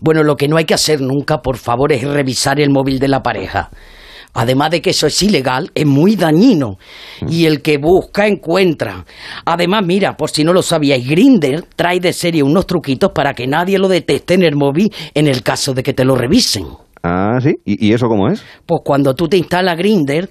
Bueno, 0.00 0.22
lo 0.22 0.36
que 0.36 0.48
no 0.48 0.56
hay 0.56 0.64
que 0.64 0.74
hacer 0.74 1.00
nunca, 1.00 1.38
por 1.38 1.56
favor, 1.56 1.92
es 1.92 2.02
revisar 2.02 2.60
el 2.60 2.70
móvil 2.70 2.98
de 2.98 3.08
la 3.08 3.20
pareja. 3.20 3.70
Además 4.34 4.70
de 4.70 4.80
que 4.80 4.90
eso 4.90 5.06
es 5.06 5.22
ilegal, 5.22 5.70
es 5.74 5.86
muy 5.86 6.14
dañino. 6.14 6.78
Y 7.28 7.46
el 7.46 7.62
que 7.62 7.78
busca, 7.78 8.26
encuentra. 8.26 9.04
Además, 9.44 9.84
mira, 9.84 10.16
por 10.16 10.30
si 10.30 10.44
no 10.44 10.52
lo 10.52 10.62
sabíais, 10.62 11.08
Grinder 11.08 11.64
trae 11.74 11.98
de 11.98 12.12
serie 12.12 12.42
unos 12.42 12.66
truquitos 12.66 13.10
para 13.12 13.34
que 13.34 13.46
nadie 13.46 13.78
lo 13.78 13.88
detecte 13.88 14.34
en 14.34 14.42
el 14.42 14.54
móvil 14.54 14.92
en 15.14 15.26
el 15.26 15.42
caso 15.42 15.74
de 15.74 15.82
que 15.82 15.92
te 15.92 16.04
lo 16.04 16.14
revisen. 16.14 16.66
Ah, 17.02 17.38
sí. 17.40 17.54
¿Y, 17.64 17.88
y 17.88 17.92
eso 17.92 18.06
cómo 18.06 18.28
es? 18.28 18.42
Pues 18.66 18.80
cuando 18.84 19.14
tú 19.14 19.28
te 19.28 19.36
instalas 19.36 19.76
Grinder 19.76 20.28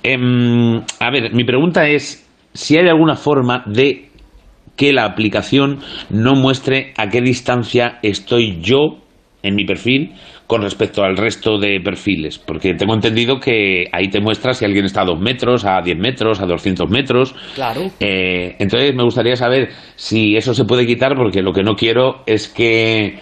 Em, 0.02 0.82
a 1.00 1.10
ver, 1.10 1.32
mi 1.32 1.44
pregunta 1.44 1.88
es 1.88 2.28
si 2.52 2.76
hay 2.76 2.88
alguna 2.88 3.16
forma 3.16 3.62
de 3.64 4.10
que 4.76 4.92
la 4.92 5.06
aplicación 5.06 5.78
no 6.10 6.34
muestre 6.34 6.92
a 6.98 7.08
qué 7.08 7.22
distancia 7.22 8.00
estoy 8.02 8.60
yo 8.60 8.98
en 9.42 9.54
mi 9.54 9.64
perfil 9.64 10.12
con 10.50 10.62
respecto 10.62 11.04
al 11.04 11.16
resto 11.16 11.58
de 11.58 11.80
perfiles, 11.80 12.36
porque 12.36 12.74
tengo 12.74 12.92
entendido 12.92 13.38
que 13.38 13.84
ahí 13.92 14.08
te 14.08 14.20
muestra 14.20 14.52
si 14.52 14.64
alguien 14.64 14.84
está 14.84 15.02
a 15.02 15.04
2 15.04 15.20
metros, 15.20 15.64
a 15.64 15.80
10 15.80 15.96
metros, 15.96 16.40
a 16.40 16.46
200 16.46 16.90
metros. 16.90 17.36
Claro. 17.54 17.82
Eh, 18.00 18.56
entonces 18.58 18.92
me 18.92 19.04
gustaría 19.04 19.36
saber 19.36 19.68
si 19.94 20.36
eso 20.36 20.52
se 20.52 20.64
puede 20.64 20.88
quitar, 20.88 21.14
porque 21.14 21.40
lo 21.40 21.52
que 21.52 21.62
no 21.62 21.76
quiero 21.76 22.24
es 22.26 22.48
que 22.48 23.16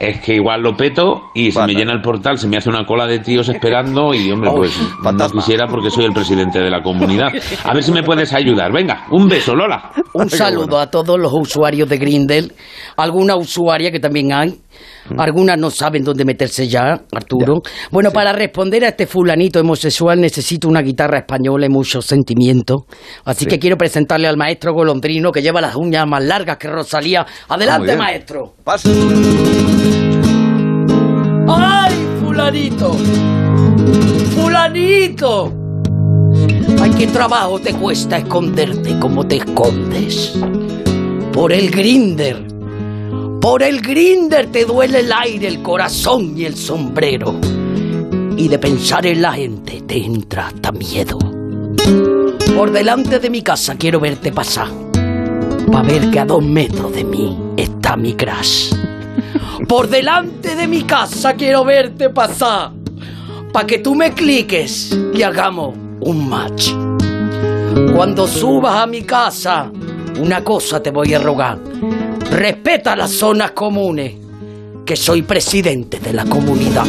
es 0.00 0.20
que 0.20 0.34
igual 0.34 0.60
lo 0.62 0.76
peto 0.76 1.30
y 1.34 1.50
se 1.52 1.60
me 1.66 1.72
llena 1.74 1.92
el 1.92 2.00
portal, 2.02 2.36
se 2.38 2.48
me 2.48 2.56
hace 2.56 2.68
una 2.68 2.84
cola 2.84 3.06
de 3.06 3.20
tíos 3.20 3.48
esperando 3.48 4.12
y 4.12 4.30
hombre, 4.30 4.50
Oh, 4.52 4.56
pues 4.56 4.76
no 4.78 5.02
fantasma. 5.02 5.40
quisiera 5.40 5.66
porque 5.68 5.90
soy 5.90 6.04
el 6.04 6.12
presidente 6.12 6.58
de 6.58 6.70
la 6.70 6.82
comunidad. 6.82 7.28
A 7.64 7.72
ver 7.72 7.82
si 7.82 7.92
me 7.92 8.02
puedes 8.02 8.32
ayudar. 8.32 8.72
Venga, 8.72 9.06
un 9.10 9.28
beso, 9.28 9.54
Lola. 9.54 9.90
Un 10.12 10.28
saludo 10.28 10.78
a 10.78 10.90
todos 10.90 11.18
los 11.18 11.32
usuarios 11.32 11.88
de 11.88 11.96
Grindel. 11.98 12.52
Alguna 12.96 13.36
usuaria 13.36 13.90
que 13.90 14.00
también 14.00 14.32
hay. 14.32 14.54
Algunas 15.18 15.58
no 15.58 15.70
saben 15.70 16.02
dónde 16.02 16.24
meterse 16.24 16.66
ya, 16.66 17.02
Arturo. 17.12 17.60
Bueno, 17.90 18.10
para 18.10 18.32
responder 18.32 18.84
a 18.84 18.88
este 18.88 19.06
fulanito 19.06 19.60
homosexual 19.60 20.20
necesito 20.20 20.66
una 20.66 20.80
guitarra 20.80 21.18
española 21.18 21.66
y 21.66 21.68
mucho 21.68 22.00
sentimiento. 22.02 22.86
Así 23.24 23.46
que 23.46 23.58
quiero 23.58 23.76
presentarle 23.76 24.26
al 24.26 24.36
maestro 24.36 24.72
golondrino 24.72 25.30
que 25.30 25.42
lleva 25.42 25.60
las 25.60 25.76
uñas 25.76 26.06
más 26.08 26.24
largas 26.24 26.56
que 26.56 26.68
Rosalía. 26.68 27.24
Ah, 27.48 27.54
Adelante, 27.54 27.96
maestro. 27.96 28.54
Pase. 28.64 28.90
¡Ay, 31.46 31.92
fulanito! 32.20 32.96
¡Fulanito! 34.34 35.52
Ay, 36.80 36.90
qué 36.98 37.06
trabajo 37.08 37.58
te 37.58 37.74
cuesta 37.74 38.18
esconderte 38.18 38.98
como 38.98 39.26
te 39.26 39.36
escondes. 39.36 40.38
Por 41.32 41.52
el 41.52 41.70
grinder. 41.70 42.46
Por 43.40 43.62
el 43.62 43.82
grinder 43.82 44.46
te 44.46 44.64
duele 44.64 45.00
el 45.00 45.12
aire, 45.12 45.48
el 45.48 45.62
corazón 45.62 46.32
y 46.36 46.44
el 46.44 46.56
sombrero. 46.56 47.38
Y 48.36 48.48
de 48.48 48.58
pensar 48.58 49.06
en 49.06 49.22
la 49.22 49.32
gente 49.32 49.82
te 49.86 49.98
entra 49.98 50.48
hasta 50.48 50.72
miedo. 50.72 51.18
Por 52.56 52.70
delante 52.72 53.18
de 53.18 53.30
mi 53.30 53.42
casa 53.42 53.76
quiero 53.76 54.00
verte 54.00 54.32
pasar. 54.32 54.68
Pa' 55.70 55.82
ver 55.82 56.10
que 56.10 56.20
a 56.20 56.24
dos 56.24 56.42
metros 56.42 56.92
de 56.92 57.04
mí 57.04 57.38
está 57.56 57.96
mi 57.96 58.14
crash. 58.14 58.72
Por 59.68 59.88
delante 59.88 60.56
de 60.56 60.66
mi 60.66 60.82
casa 60.82 61.34
quiero 61.34 61.64
verte 61.64 62.10
pasar. 62.10 62.72
Pa' 63.52 63.66
que 63.66 63.78
tú 63.78 63.94
me 63.94 64.12
cliques 64.12 64.96
y 65.14 65.22
hagamos 65.22 65.76
un 66.00 66.28
match. 66.28 66.70
Cuando 67.94 68.26
subas 68.26 68.76
a 68.76 68.86
mi 68.86 69.02
casa, 69.02 69.70
una 70.20 70.42
cosa 70.42 70.82
te 70.82 70.90
voy 70.90 71.14
a 71.14 71.18
rogar. 71.18 71.58
Respeta 72.30 72.96
las 72.96 73.12
zonas 73.12 73.52
comunes, 73.52 74.14
que 74.84 74.96
soy 74.96 75.22
presidente 75.22 76.00
de 76.00 76.12
la 76.12 76.24
comunidad. 76.24 76.86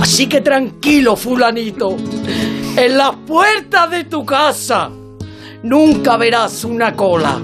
Así 0.00 0.26
que 0.26 0.42
tranquilo, 0.42 1.16
fulanito. 1.16 1.96
En 2.76 2.96
las 2.96 3.16
puertas 3.26 3.90
de 3.90 4.04
tu 4.04 4.24
casa 4.24 4.90
nunca 5.62 6.16
verás 6.18 6.64
una 6.64 6.94
cola. 6.94 7.40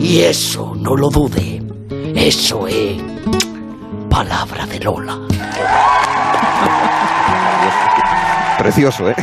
Y 0.00 0.20
eso, 0.20 0.74
no 0.74 0.96
lo 0.96 1.10
dude. 1.10 1.71
Eso 2.14 2.66
es 2.68 3.00
palabra 4.10 4.66
de 4.66 4.78
Lola. 4.80 5.18
Precioso, 8.58 9.08
¿eh? 9.10 9.16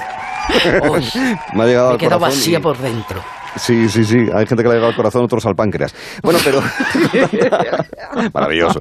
Me 1.54 1.64
ha 1.64 1.66
llegado 1.68 1.88
me 1.90 1.94
al 1.94 2.00
corazón 2.00 2.22
vacía 2.22 2.58
y- 2.58 2.62
por 2.62 2.78
dentro. 2.78 3.22
Sí, 3.56 3.90
sí, 3.90 4.06
sí. 4.06 4.18
Hay 4.34 4.46
gente 4.46 4.58
que 4.64 4.70
le 4.70 4.70
ha 4.70 4.74
llegado 4.76 4.90
al 4.90 4.96
corazón, 4.96 5.24
otros 5.24 5.46
al 5.46 5.56
páncreas. 5.56 5.94
Bueno, 6.22 6.40
pero... 6.44 6.62
Maravilloso. 8.34 8.80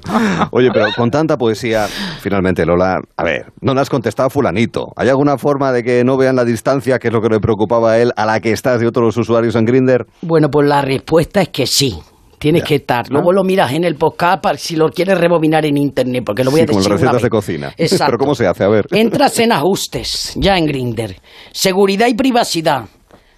Oye, 0.51 0.69
pero 0.71 0.85
con 0.95 1.09
tanta 1.09 1.37
poesía, 1.37 1.87
finalmente, 2.21 2.65
Lola, 2.65 2.99
a 3.17 3.23
ver, 3.23 3.51
no 3.61 3.73
le 3.73 3.81
has 3.81 3.89
contestado 3.89 4.27
a 4.27 4.29
fulanito. 4.29 4.93
¿Hay 4.95 5.09
alguna 5.09 5.37
forma 5.37 5.71
de 5.71 5.83
que 5.83 6.03
no 6.03 6.17
vean 6.17 6.35
la 6.35 6.45
distancia, 6.45 6.99
que 6.99 7.07
es 7.07 7.13
lo 7.13 7.19
que 7.21 7.29
le 7.29 7.39
preocupaba 7.39 7.93
a 7.93 7.97
él, 7.99 8.11
a 8.15 8.25
la 8.25 8.39
que 8.39 8.51
estás 8.51 8.79
de 8.79 8.87
otros 8.87 9.17
usuarios 9.17 9.55
en 9.55 9.65
Grinder? 9.65 10.05
Bueno, 10.21 10.49
pues 10.51 10.67
la 10.67 10.81
respuesta 10.81 11.41
es 11.41 11.49
que 11.49 11.65
sí. 11.65 11.99
Tienes 12.39 12.63
que 12.63 12.75
estar. 12.75 13.09
Luego 13.09 13.31
lo 13.33 13.43
miras 13.43 13.73
en 13.73 13.83
el 13.83 13.95
podcast 13.95 14.41
para 14.41 14.57
si 14.57 14.75
lo 14.77 14.89
quieres 14.89 15.17
rebobinar 15.17 15.65
en 15.65 15.77
internet, 15.77 16.23
porque 16.25 16.43
lo 16.43 16.51
voy 16.51 16.61
Sí, 16.61 16.63
a 16.63 16.67
decir 16.67 16.85
una 16.87 16.95
recetas 16.95 17.21
de 17.21 17.29
cocina. 17.29 17.73
Exacto. 17.77 18.05
Pero 18.05 18.17
¿cómo 18.17 18.33
se 18.35 18.47
hace? 18.47 18.63
A 18.63 18.69
ver. 18.69 18.87
Entras 18.91 19.37
en 19.39 19.51
ajustes, 19.51 20.33
ya 20.37 20.57
en 20.57 20.65
Grinder. 20.65 21.17
Seguridad 21.51 22.07
y 22.07 22.13
privacidad. 22.13 22.85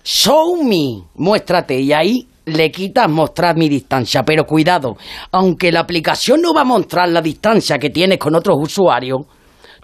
Show 0.03 0.63
me, 0.63 1.03
muéstrate 1.15 1.79
y 1.79 1.91
ahí 1.93 2.27
le 2.45 2.71
quitas 2.71 3.09
mostrar 3.09 3.55
mi 3.55 3.69
distancia, 3.69 4.23
pero 4.23 4.45
cuidado, 4.45 4.97
aunque 5.31 5.71
la 5.71 5.81
aplicación 5.81 6.41
no 6.41 6.53
va 6.53 6.61
a 6.61 6.65
mostrar 6.65 7.09
la 7.09 7.21
distancia 7.21 7.77
que 7.77 7.89
tienes 7.91 8.17
con 8.17 8.35
otros 8.35 8.57
usuarios, 8.59 9.19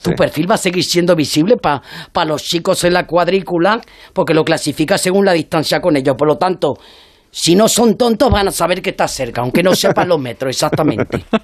tu 0.01 0.09
Sí. 0.11 0.15
perfil 0.15 0.49
va 0.49 0.55
a 0.55 0.59
seguir 0.59 0.83
siendo 0.83 1.15
visible 1.15 1.55
para 1.57 2.25
los 2.27 2.43
chicos 2.43 2.83
en 2.83 2.93
la 2.93 3.07
cuadrícula 3.07 3.81
porque 4.13 4.33
lo 4.33 4.43
clasifica 4.43 4.97
según 4.97 5.25
la 5.25 5.33
distancia 5.33 5.79
con 5.79 5.95
ellos. 5.97 6.15
Por 6.17 6.27
lo 6.27 6.37
tanto, 6.37 6.75
si 7.37 7.55
no 7.55 7.67
son 7.67 7.95
tontos 7.95 8.31
van 8.31 8.47
a 8.47 8.51
saber 8.51 8.81
que 8.81 8.89
estás 8.89 9.11
cerca, 9.11 9.41
aunque 9.41 9.61
no 9.61 9.75
sepan 9.75 10.09
los 10.09 10.19
metros 10.19 10.49
exactamente. 10.49 11.23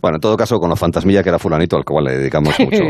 Bueno, 0.00 0.16
en 0.16 0.20
todo 0.20 0.36
caso, 0.36 0.58
con 0.58 0.68
lo 0.70 0.76
fantasmilla 0.76 1.20
que 1.22 1.30
era 1.30 1.38
fulanito, 1.38 1.76
al 1.76 1.84
cual 1.84 2.04
le 2.04 2.16
dedicamos 2.16 2.54
mucho. 2.60 2.78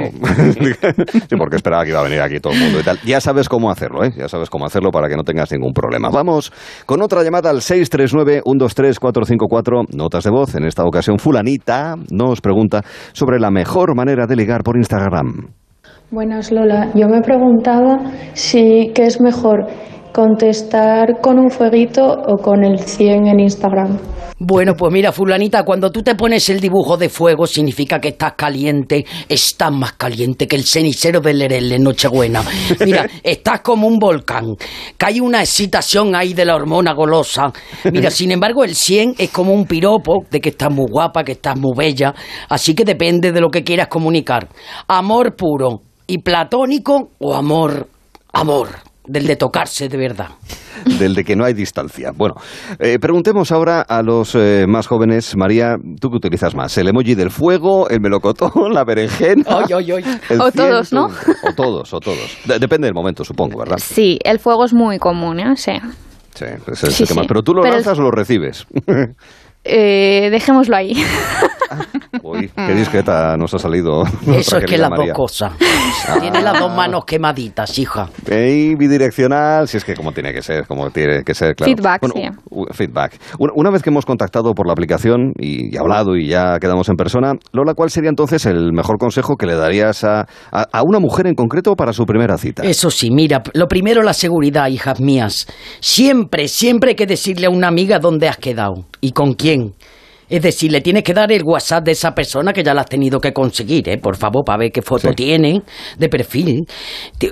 sí, 1.28 1.36
porque 1.36 1.56
esperaba 1.56 1.82
que 1.82 1.90
iba 1.90 1.98
a 2.00 2.04
venir 2.04 2.20
aquí 2.20 2.38
todo 2.40 2.52
el 2.52 2.60
mundo 2.60 2.78
y 2.80 2.82
tal. 2.82 2.98
Ya 3.04 3.20
sabes 3.20 3.48
cómo 3.48 3.70
hacerlo, 3.70 4.04
¿eh? 4.04 4.12
Ya 4.16 4.28
sabes 4.28 4.50
cómo 4.50 4.66
hacerlo 4.66 4.90
para 4.90 5.08
que 5.08 5.16
no 5.16 5.24
tengas 5.24 5.50
ningún 5.50 5.72
problema. 5.72 6.10
Vamos 6.10 6.52
con 6.86 7.02
otra 7.02 7.24
llamada 7.24 7.50
al 7.50 7.62
639-123-454. 7.62 9.94
Notas 9.94 10.22
de 10.24 10.30
voz. 10.30 10.54
En 10.54 10.66
esta 10.66 10.84
ocasión, 10.84 11.18
fulanita 11.18 11.96
nos 12.10 12.40
pregunta 12.40 12.82
sobre 13.12 13.40
la 13.40 13.50
mejor 13.50 13.96
manera 13.96 14.26
de 14.26 14.36
ligar 14.36 14.62
por 14.62 14.76
Instagram. 14.76 15.48
Buenas 16.10 16.52
Lola, 16.52 16.92
yo 16.94 17.08
me 17.08 17.22
preguntaba 17.22 17.98
si 18.34 18.92
qué 18.94 19.06
es 19.06 19.20
mejor 19.20 19.66
contestar 20.12 21.20
con 21.20 21.38
un 21.38 21.50
fueguito 21.50 22.04
o 22.04 22.36
con 22.36 22.64
el 22.64 22.78
100 22.78 23.26
en 23.26 23.40
Instagram. 23.40 23.98
Bueno, 24.42 24.74
pues 24.74 24.90
mira, 24.90 25.12
fulanita, 25.12 25.64
cuando 25.64 25.90
tú 25.92 26.02
te 26.02 26.14
pones 26.14 26.48
el 26.48 26.60
dibujo 26.60 26.96
de 26.96 27.10
fuego 27.10 27.46
significa 27.46 28.00
que 28.00 28.08
estás 28.08 28.32
caliente, 28.36 29.04
estás 29.28 29.70
más 29.70 29.92
caliente 29.92 30.48
que 30.48 30.56
el 30.56 30.64
cenicero 30.64 31.20
del 31.20 31.40
Lerel 31.40 31.70
en 31.72 31.82
Nochebuena. 31.82 32.42
Mira, 32.82 33.06
estás 33.22 33.60
como 33.60 33.86
un 33.86 33.98
volcán, 33.98 34.56
que 34.96 35.06
hay 35.06 35.20
una 35.20 35.40
excitación 35.40 36.14
ahí 36.14 36.32
de 36.32 36.46
la 36.46 36.56
hormona 36.56 36.94
golosa. 36.94 37.52
Mira, 37.92 38.10
sin 38.10 38.32
embargo, 38.32 38.64
el 38.64 38.74
100 38.74 39.16
es 39.18 39.28
como 39.28 39.52
un 39.52 39.66
piropo 39.66 40.24
de 40.30 40.40
que 40.40 40.48
estás 40.48 40.72
muy 40.72 40.86
guapa, 40.90 41.22
que 41.22 41.32
estás 41.32 41.58
muy 41.58 41.72
bella, 41.76 42.14
así 42.48 42.74
que 42.74 42.84
depende 42.86 43.32
de 43.32 43.42
lo 43.42 43.50
que 43.50 43.62
quieras 43.62 43.88
comunicar. 43.88 44.48
Amor 44.88 45.36
puro 45.36 45.82
y 46.06 46.16
platónico 46.16 47.10
o 47.18 47.34
amor, 47.34 47.88
amor 48.32 48.89
del 49.10 49.26
de 49.26 49.36
tocarse 49.36 49.88
de 49.88 49.96
verdad. 49.98 50.28
del 50.98 51.14
de 51.14 51.24
que 51.24 51.34
no 51.36 51.44
hay 51.44 51.52
distancia. 51.52 52.12
Bueno, 52.16 52.34
eh, 52.78 52.98
preguntemos 53.00 53.52
ahora 53.52 53.82
a 53.82 54.02
los 54.02 54.34
eh, 54.34 54.64
más 54.68 54.86
jóvenes, 54.86 55.36
María, 55.36 55.76
¿tú 56.00 56.10
qué 56.10 56.16
utilizas 56.16 56.54
más? 56.54 56.76
¿El 56.78 56.88
emoji 56.88 57.14
del 57.14 57.30
fuego, 57.30 57.88
el 57.90 58.00
melocotón, 58.00 58.50
la 58.72 58.84
berenjena? 58.84 59.44
Oy, 59.56 59.72
oy, 59.72 59.92
oy. 59.92 60.04
el 60.30 60.40
O 60.40 60.50
todos, 60.52 60.92
¿no? 60.92 61.06
O 61.06 61.52
todos, 61.54 61.92
o 61.92 62.00
todos. 62.00 62.38
De- 62.46 62.58
depende 62.58 62.86
del 62.86 62.94
momento, 62.94 63.24
supongo, 63.24 63.58
¿verdad? 63.58 63.78
Sí, 63.82 64.18
el 64.24 64.38
fuego 64.38 64.64
es 64.64 64.72
muy 64.72 64.98
común, 64.98 65.40
¿eh? 65.40 65.56
Sí. 65.56 65.72
Sí, 66.34 66.44
ese 66.72 66.86
es 66.86 66.94
Sí, 66.94 67.02
el 67.02 67.08
tema. 67.08 67.22
sí. 67.22 67.28
Pero 67.28 67.42
tú 67.42 67.52
lo 67.54 67.62
Pero- 67.62 67.74
lanzas 67.74 67.98
o 67.98 68.02
lo 68.02 68.10
recibes. 68.12 68.66
Eh, 69.64 70.28
dejémoslo 70.30 70.76
ahí. 70.76 70.92
Uy, 72.22 72.50
qué 72.54 72.74
discreta 72.74 73.36
nos 73.36 73.52
ha 73.54 73.58
salido. 73.58 74.02
Eso 74.26 74.58
es 74.58 74.64
que 74.64 74.78
las 74.78 74.90
dos 74.90 75.08
cosas. 75.14 75.52
Tiene 76.20 76.42
las 76.42 76.58
dos 76.58 76.74
manos 76.74 77.04
quemaditas, 77.04 77.78
hija. 77.78 78.08
Y 78.26 78.74
bidireccional, 78.76 79.68
si 79.68 79.76
es 79.76 79.84
que 79.84 79.94
como 79.94 80.12
tiene 80.12 80.32
que 80.32 80.42
ser, 80.42 80.66
como 80.66 80.90
tiene 80.90 81.22
que 81.24 81.34
ser, 81.34 81.54
claro. 81.54 81.72
Feedback, 81.72 82.00
Bueno, 82.02 82.14
sí. 82.16 82.74
feedback. 82.74 83.18
Una, 83.38 83.52
una 83.54 83.70
vez 83.70 83.82
que 83.82 83.90
hemos 83.90 84.04
contactado 84.06 84.54
por 84.54 84.66
la 84.66 84.72
aplicación 84.72 85.32
y, 85.38 85.74
y 85.74 85.76
hablado 85.78 86.16
y 86.16 86.28
ya 86.28 86.58
quedamos 86.60 86.88
en 86.88 86.96
persona, 86.96 87.34
Lola, 87.52 87.74
¿cuál 87.74 87.90
sería 87.90 88.10
entonces 88.10 88.44
el 88.46 88.72
mejor 88.72 88.98
consejo 88.98 89.36
que 89.36 89.46
le 89.46 89.54
darías 89.54 90.04
a, 90.04 90.20
a- 90.52 90.66
a 90.72 90.82
una 90.82 90.98
mujer 90.98 91.26
en 91.26 91.34
concreto 91.34 91.74
para 91.76 91.92
su 91.92 92.04
primera 92.04 92.36
cita? 92.38 92.62
Eso 92.64 92.90
sí, 92.90 93.10
mira, 93.10 93.42
lo 93.54 93.66
primero 93.66 94.02
la 94.02 94.12
seguridad, 94.12 94.68
hijas 94.68 95.00
mías. 95.00 95.46
Siempre, 95.80 96.48
siempre 96.48 96.90
hay 96.90 96.96
que 96.96 97.06
decirle 97.06 97.46
a 97.46 97.50
una 97.50 97.68
amiga 97.68 97.98
dónde 97.98 98.28
has 98.28 98.36
quedado 98.36 98.84
y 99.00 99.12
con 99.12 99.34
quién. 99.34 99.74
Es 100.30 100.40
decir, 100.42 100.70
le 100.72 100.80
tienes 100.80 101.02
que 101.02 101.12
dar 101.12 101.30
el 101.32 101.42
WhatsApp 101.42 101.84
de 101.84 101.92
esa 101.92 102.14
persona 102.14 102.52
que 102.52 102.62
ya 102.62 102.72
la 102.72 102.82
has 102.82 102.88
tenido 102.88 103.20
que 103.20 103.32
conseguir, 103.32 103.88
¿eh? 103.88 103.98
por 103.98 104.16
favor, 104.16 104.44
para 104.44 104.58
ver 104.58 104.72
qué 104.72 104.80
foto 104.80 105.08
Sí. 105.08 105.14
tiene 105.14 105.62
de 105.98 106.08
perfil. 106.08 106.64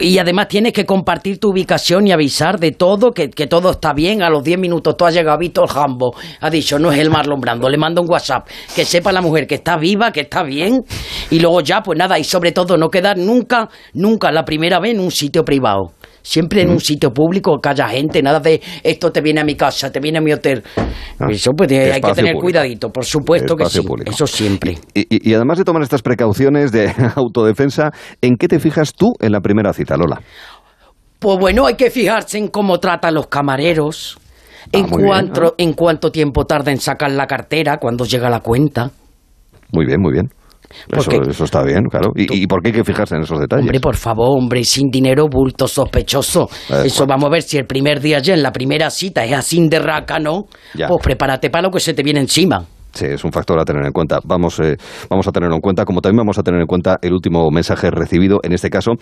Y 0.01 0.19
además 0.19 0.49
tienes 0.49 0.73
que 0.73 0.85
compartir 0.85 1.39
tu 1.39 1.51
ubicación 1.51 2.07
y 2.07 2.13
avisar 2.13 2.59
de 2.59 2.73
todo, 2.73 3.13
que, 3.13 3.31
que 3.31 3.47
todo 3.47 3.71
está 3.71 3.93
bien. 3.93 4.23
A 4.23 4.29
los 4.31 4.43
10 4.43 4.59
minutos 4.59 4.97
tú 4.97 5.05
has 5.05 5.15
llegado, 5.15 5.39
el 5.41 5.69
jambo. 5.69 6.15
Ha 6.41 6.51
dicho, 6.51 6.79
no 6.79 6.91
es 6.91 6.99
el 6.99 7.11
Marlon 7.11 7.41
Brando, 7.41 7.69
le 7.69 7.79
manda 7.79 8.03
un 8.03 8.11
WhatsApp. 8.11 8.49
Que 8.75 8.85
sepa 8.85 9.13
la 9.13 9.21
mujer 9.21 9.47
que 9.47 9.55
está 9.57 9.77
viva, 9.77 10.11
que 10.11 10.23
está 10.23 10.43
bien. 10.43 10.83
Y 11.31 11.39
luego 11.39 11.61
ya, 11.61 11.81
pues 11.83 11.99
nada, 11.99 12.19
y 12.19 12.25
sobre 12.25 12.53
todo 12.53 12.77
no 12.77 12.89
quedar 12.89 13.17
nunca, 13.17 13.69
nunca 13.95 14.33
la 14.33 14.45
primera 14.45 14.81
vez 14.81 14.95
en 14.95 15.01
un 15.01 15.11
sitio 15.11 15.45
privado. 15.45 15.93
Siempre 16.29 16.61
en 16.61 16.69
un 16.69 16.79
sitio 16.81 17.11
público 17.11 17.59
que 17.59 17.71
haya 17.71 17.89
gente, 17.89 18.21
nada 18.23 18.39
de 18.39 18.61
esto 18.83 19.11
te 19.11 19.23
viene 19.23 19.41
a 19.41 19.45
mi 19.45 19.55
casa, 19.55 19.91
te 19.91 19.99
viene 19.99 20.19
a 20.19 20.21
mi 20.21 20.31
hotel. 20.31 20.63
Ah, 21.19 21.29
Eso 21.31 21.53
pues 21.57 21.73
hay 21.73 22.03
que 22.03 22.13
tener 22.13 22.33
público. 22.35 22.41
cuidadito, 22.41 22.91
por 22.91 23.07
supuesto 23.07 23.57
que 23.57 23.65
sí. 23.65 23.81
público. 23.81 24.11
Eso 24.11 24.27
siempre. 24.27 24.77
Y, 24.93 25.01
y- 25.09 25.31
y 25.31 25.33
además 25.33 25.57
de 25.57 25.65
tomar 25.65 25.83
estas 25.83 26.03
precauciones 26.03 26.71
de 26.71 26.93
autodefensa, 27.17 27.93
¿en 28.21 28.37
qué 28.37 28.47
te 28.47 28.61
fijas 28.61 28.93
tú 28.93 29.15
en 29.21 29.33
la 29.33 29.41
primera 29.41 29.73
cita, 29.73 29.97
Lola? 29.97 30.21
Pues 31.19 31.39
bueno, 31.39 31.65
hay 31.65 31.77
que 31.77 31.91
fijarse 31.91 32.37
en 32.37 32.49
cómo 32.49 32.79
trata 32.79 33.09
a 33.09 33.11
los 33.11 33.29
camareros, 33.29 34.19
en, 34.71 34.85
Ah, 34.85 34.89
bien, 34.99 35.07
cuánto, 35.09 35.55
en 35.57 35.73
cuánto 35.73 36.13
tiempo 36.13 36.45
tarda 36.45 36.71
en 36.73 36.79
sacar 36.79 37.11
la 37.11 37.27
cartera, 37.27 37.79
cuando 37.79 38.05
llega 38.05 38.29
la 38.29 38.41
cuenta. 38.41 38.91
Muy 39.73 39.87
bien, 39.87 40.03
muy 40.03 40.13
bien. 40.13 40.29
Eso, 40.91 41.11
Porque- 41.11 41.31
eso 41.31 41.45
está 41.45 41.63
bien, 41.63 41.85
claro. 41.85 42.11
¿Y, 42.15 42.43
y 42.43 42.47
por 42.47 42.63
qué 42.63 42.69
hay 42.69 42.75
que 42.75 42.85
fijarse 42.85 43.15
en 43.17 43.23
esos 43.23 43.39
detalles? 43.41 43.65
Hombre, 43.65 43.81
por 43.81 43.97
favor, 43.97 44.37
hombre, 44.39 44.65
sin 44.65 44.89
dinero, 44.91 45.27
bulto 45.29 45.67
sospechoso. 45.67 46.49
Eh, 46.71 46.83
Eso 46.87 47.05
bueno. 47.05 47.15
vamos 47.15 47.27
a 47.27 47.31
ver 47.31 47.43
si 47.43 47.57
el 47.59 47.67
primer 47.67 48.01
día 48.01 48.19
ya 48.21 48.35
en 48.35 48.43
la 48.43 48.53
primera 48.53 48.91
cita 48.91 49.25
es 49.25 49.33
así 49.33 49.67
de 49.69 49.79
rácano, 49.79 50.45
Ya. 50.75 50.89
pues 50.89 51.03
prepárate 51.03 51.51
para 51.51 51.63
lo 51.63 51.71
que 51.71 51.81
se 51.81 51.95
te 51.95 52.03
viene 52.03 52.21
encima. 52.21 52.65
Sí, 52.93 53.05
es 53.05 53.23
un 53.25 53.33
factor 53.33 53.59
a 53.61 53.65
tener 53.65 53.85
en 53.85 53.93
cuenta. 53.93 54.19
Vamos, 54.25 54.59
eh, 54.61 54.77
vamos 55.11 55.29
a 55.29 55.33
tenerlo 55.33 55.55
en 55.55 55.61
cuenta, 55.61 55.85
como 55.85 56.01
también 56.01 56.19
vamos 56.19 56.39
a 56.39 56.43
tener 56.43 56.61
en 56.61 56.67
cuenta 56.67 56.97
el 57.03 57.13
último 57.13 57.51
mensaje 57.51 57.91
recibido, 57.91 58.39
en 58.43 58.53
este 58.53 58.71
caso, 58.71 58.93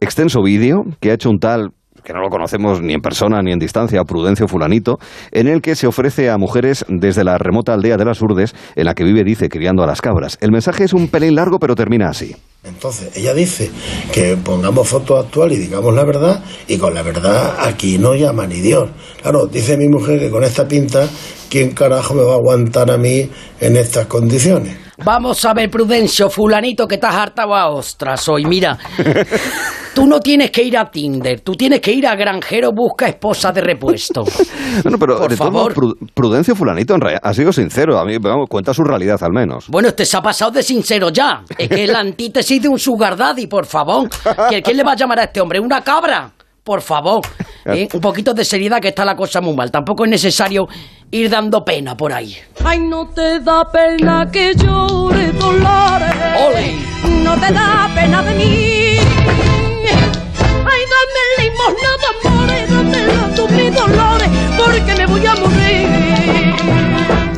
extenso 0.00 0.42
vídeo 0.42 0.82
que 1.00 1.10
ha 1.10 1.14
hecho 1.14 1.28
un 1.30 1.38
tal 1.38 1.68
que 2.04 2.12
no 2.12 2.20
lo 2.20 2.28
conocemos 2.28 2.82
ni 2.82 2.92
en 2.92 3.00
persona 3.00 3.42
ni 3.42 3.52
en 3.52 3.58
distancia, 3.58 4.04
Prudencio 4.04 4.46
Fulanito, 4.46 4.98
en 5.32 5.48
el 5.48 5.62
que 5.62 5.74
se 5.74 5.86
ofrece 5.86 6.28
a 6.28 6.36
mujeres 6.36 6.84
desde 6.88 7.24
la 7.24 7.38
remota 7.38 7.72
aldea 7.72 7.96
de 7.96 8.04
las 8.04 8.20
Urdes, 8.20 8.54
en 8.76 8.84
la 8.84 8.94
que 8.94 9.04
vive, 9.04 9.24
dice, 9.24 9.48
criando 9.48 9.82
a 9.82 9.86
las 9.86 10.02
cabras. 10.02 10.36
El 10.40 10.52
mensaje 10.52 10.84
es 10.84 10.92
un 10.92 11.08
pelín 11.08 11.34
largo, 11.34 11.58
pero 11.58 11.74
termina 11.74 12.10
así. 12.10 12.36
Entonces, 12.62 13.16
ella 13.16 13.34
dice 13.34 13.70
que 14.12 14.36
pongamos 14.36 14.88
foto 14.88 15.18
actual 15.18 15.52
y 15.52 15.56
digamos 15.56 15.94
la 15.94 16.04
verdad, 16.04 16.42
y 16.68 16.76
con 16.78 16.94
la 16.94 17.02
verdad 17.02 17.56
aquí 17.60 17.98
no 17.98 18.14
llama 18.14 18.46
ni 18.46 18.60
Dios. 18.60 18.90
Claro, 19.22 19.46
dice 19.46 19.76
mi 19.76 19.88
mujer 19.88 20.18
que 20.18 20.30
con 20.30 20.44
esta 20.44 20.68
pinta, 20.68 21.08
¿quién 21.50 21.72
carajo 21.72 22.14
me 22.14 22.22
va 22.22 22.32
a 22.32 22.36
aguantar 22.36 22.90
a 22.90 22.98
mí 22.98 23.28
en 23.60 23.76
estas 23.76 24.06
condiciones? 24.06 24.76
Vamos 25.04 25.44
a 25.44 25.52
ver, 25.54 25.70
Prudencio, 25.70 26.30
fulanito, 26.30 26.86
que 26.86 26.94
estás 26.94 27.14
hartado 27.14 27.54
a 27.54 27.68
ostras 27.68 28.28
hoy. 28.28 28.44
Mira, 28.44 28.78
tú 29.94 30.06
no 30.06 30.20
tienes 30.20 30.50
que 30.50 30.62
ir 30.62 30.76
a 30.76 30.90
Tinder, 30.90 31.40
tú 31.40 31.52
tienes 31.52 31.80
que 31.80 31.92
ir 31.92 32.06
a 32.06 32.14
Granjero 32.16 32.72
Busca 32.72 33.08
Esposa 33.08 33.52
de 33.52 33.60
Repuesto. 33.60 34.24
Bueno, 34.82 34.98
pero 34.98 35.18
Por 35.18 35.30
de 35.30 35.36
todos 35.36 35.52
modos, 35.52 35.72
favor. 35.74 35.96
Pru- 35.96 36.10
Prudencio 36.14 36.56
Fulanito 36.56 36.94
en 36.94 37.00
realidad 37.00 37.20
ha 37.24 37.32
sido 37.32 37.52
sincero. 37.52 37.96
A 37.98 38.04
mí, 38.04 38.18
vamos, 38.18 38.48
cuenta 38.48 38.74
su 38.74 38.82
realidad 38.82 39.22
al 39.22 39.32
menos. 39.32 39.68
Bueno, 39.68 39.88
este 39.88 40.04
se 40.04 40.16
ha 40.16 40.20
pasado 40.20 40.50
de 40.50 40.64
sincero 40.64 41.10
ya. 41.10 41.42
Es 41.56 41.68
que 41.68 41.84
es 41.84 41.90
la 41.90 42.00
antítesis 42.00 42.60
de 42.60 42.68
un 42.68 42.78
sugar 42.78 43.16
daddy, 43.16 43.46
por 43.46 43.66
favor. 43.66 44.08
¿Qué, 44.50 44.62
qué 44.62 44.74
le 44.74 44.82
va 44.82 44.92
a 44.92 44.96
llamar 44.96 45.20
a 45.20 45.24
este 45.24 45.40
hombre? 45.40 45.60
¿Una 45.60 45.80
cabra? 45.82 46.32
Por 46.64 46.80
favor. 46.80 47.20
¿eh? 47.66 47.86
Un 47.94 48.00
poquito 48.00 48.34
de 48.34 48.44
seriedad 48.44 48.80
que 48.80 48.88
está 48.88 49.04
la 49.04 49.14
cosa 49.14 49.40
muy 49.40 49.54
mal. 49.54 49.70
Tampoco 49.70 50.04
es 50.06 50.10
necesario 50.10 50.66
ir 51.12 51.30
dando 51.30 51.64
pena 51.64 51.96
por 51.96 52.12
ahí. 52.12 52.34
Ay, 52.64 52.80
no 52.80 53.06
te 53.10 53.38
da 53.40 53.64
pena 53.70 54.28
que 54.32 54.54
llore 54.56 55.30
Dolores. 55.32 56.14
¡Ole! 56.48 56.74
No 57.22 57.34
te 57.38 57.52
da 57.52 57.83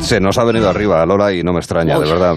Se 0.06 0.20
nos 0.20 0.38
ha 0.38 0.44
venido 0.44 0.68
arriba, 0.70 1.04
Lola, 1.04 1.32
y 1.32 1.42
no 1.42 1.52
me 1.52 1.58
extraña, 1.58 1.98
de 1.98 2.08
verdad. 2.08 2.36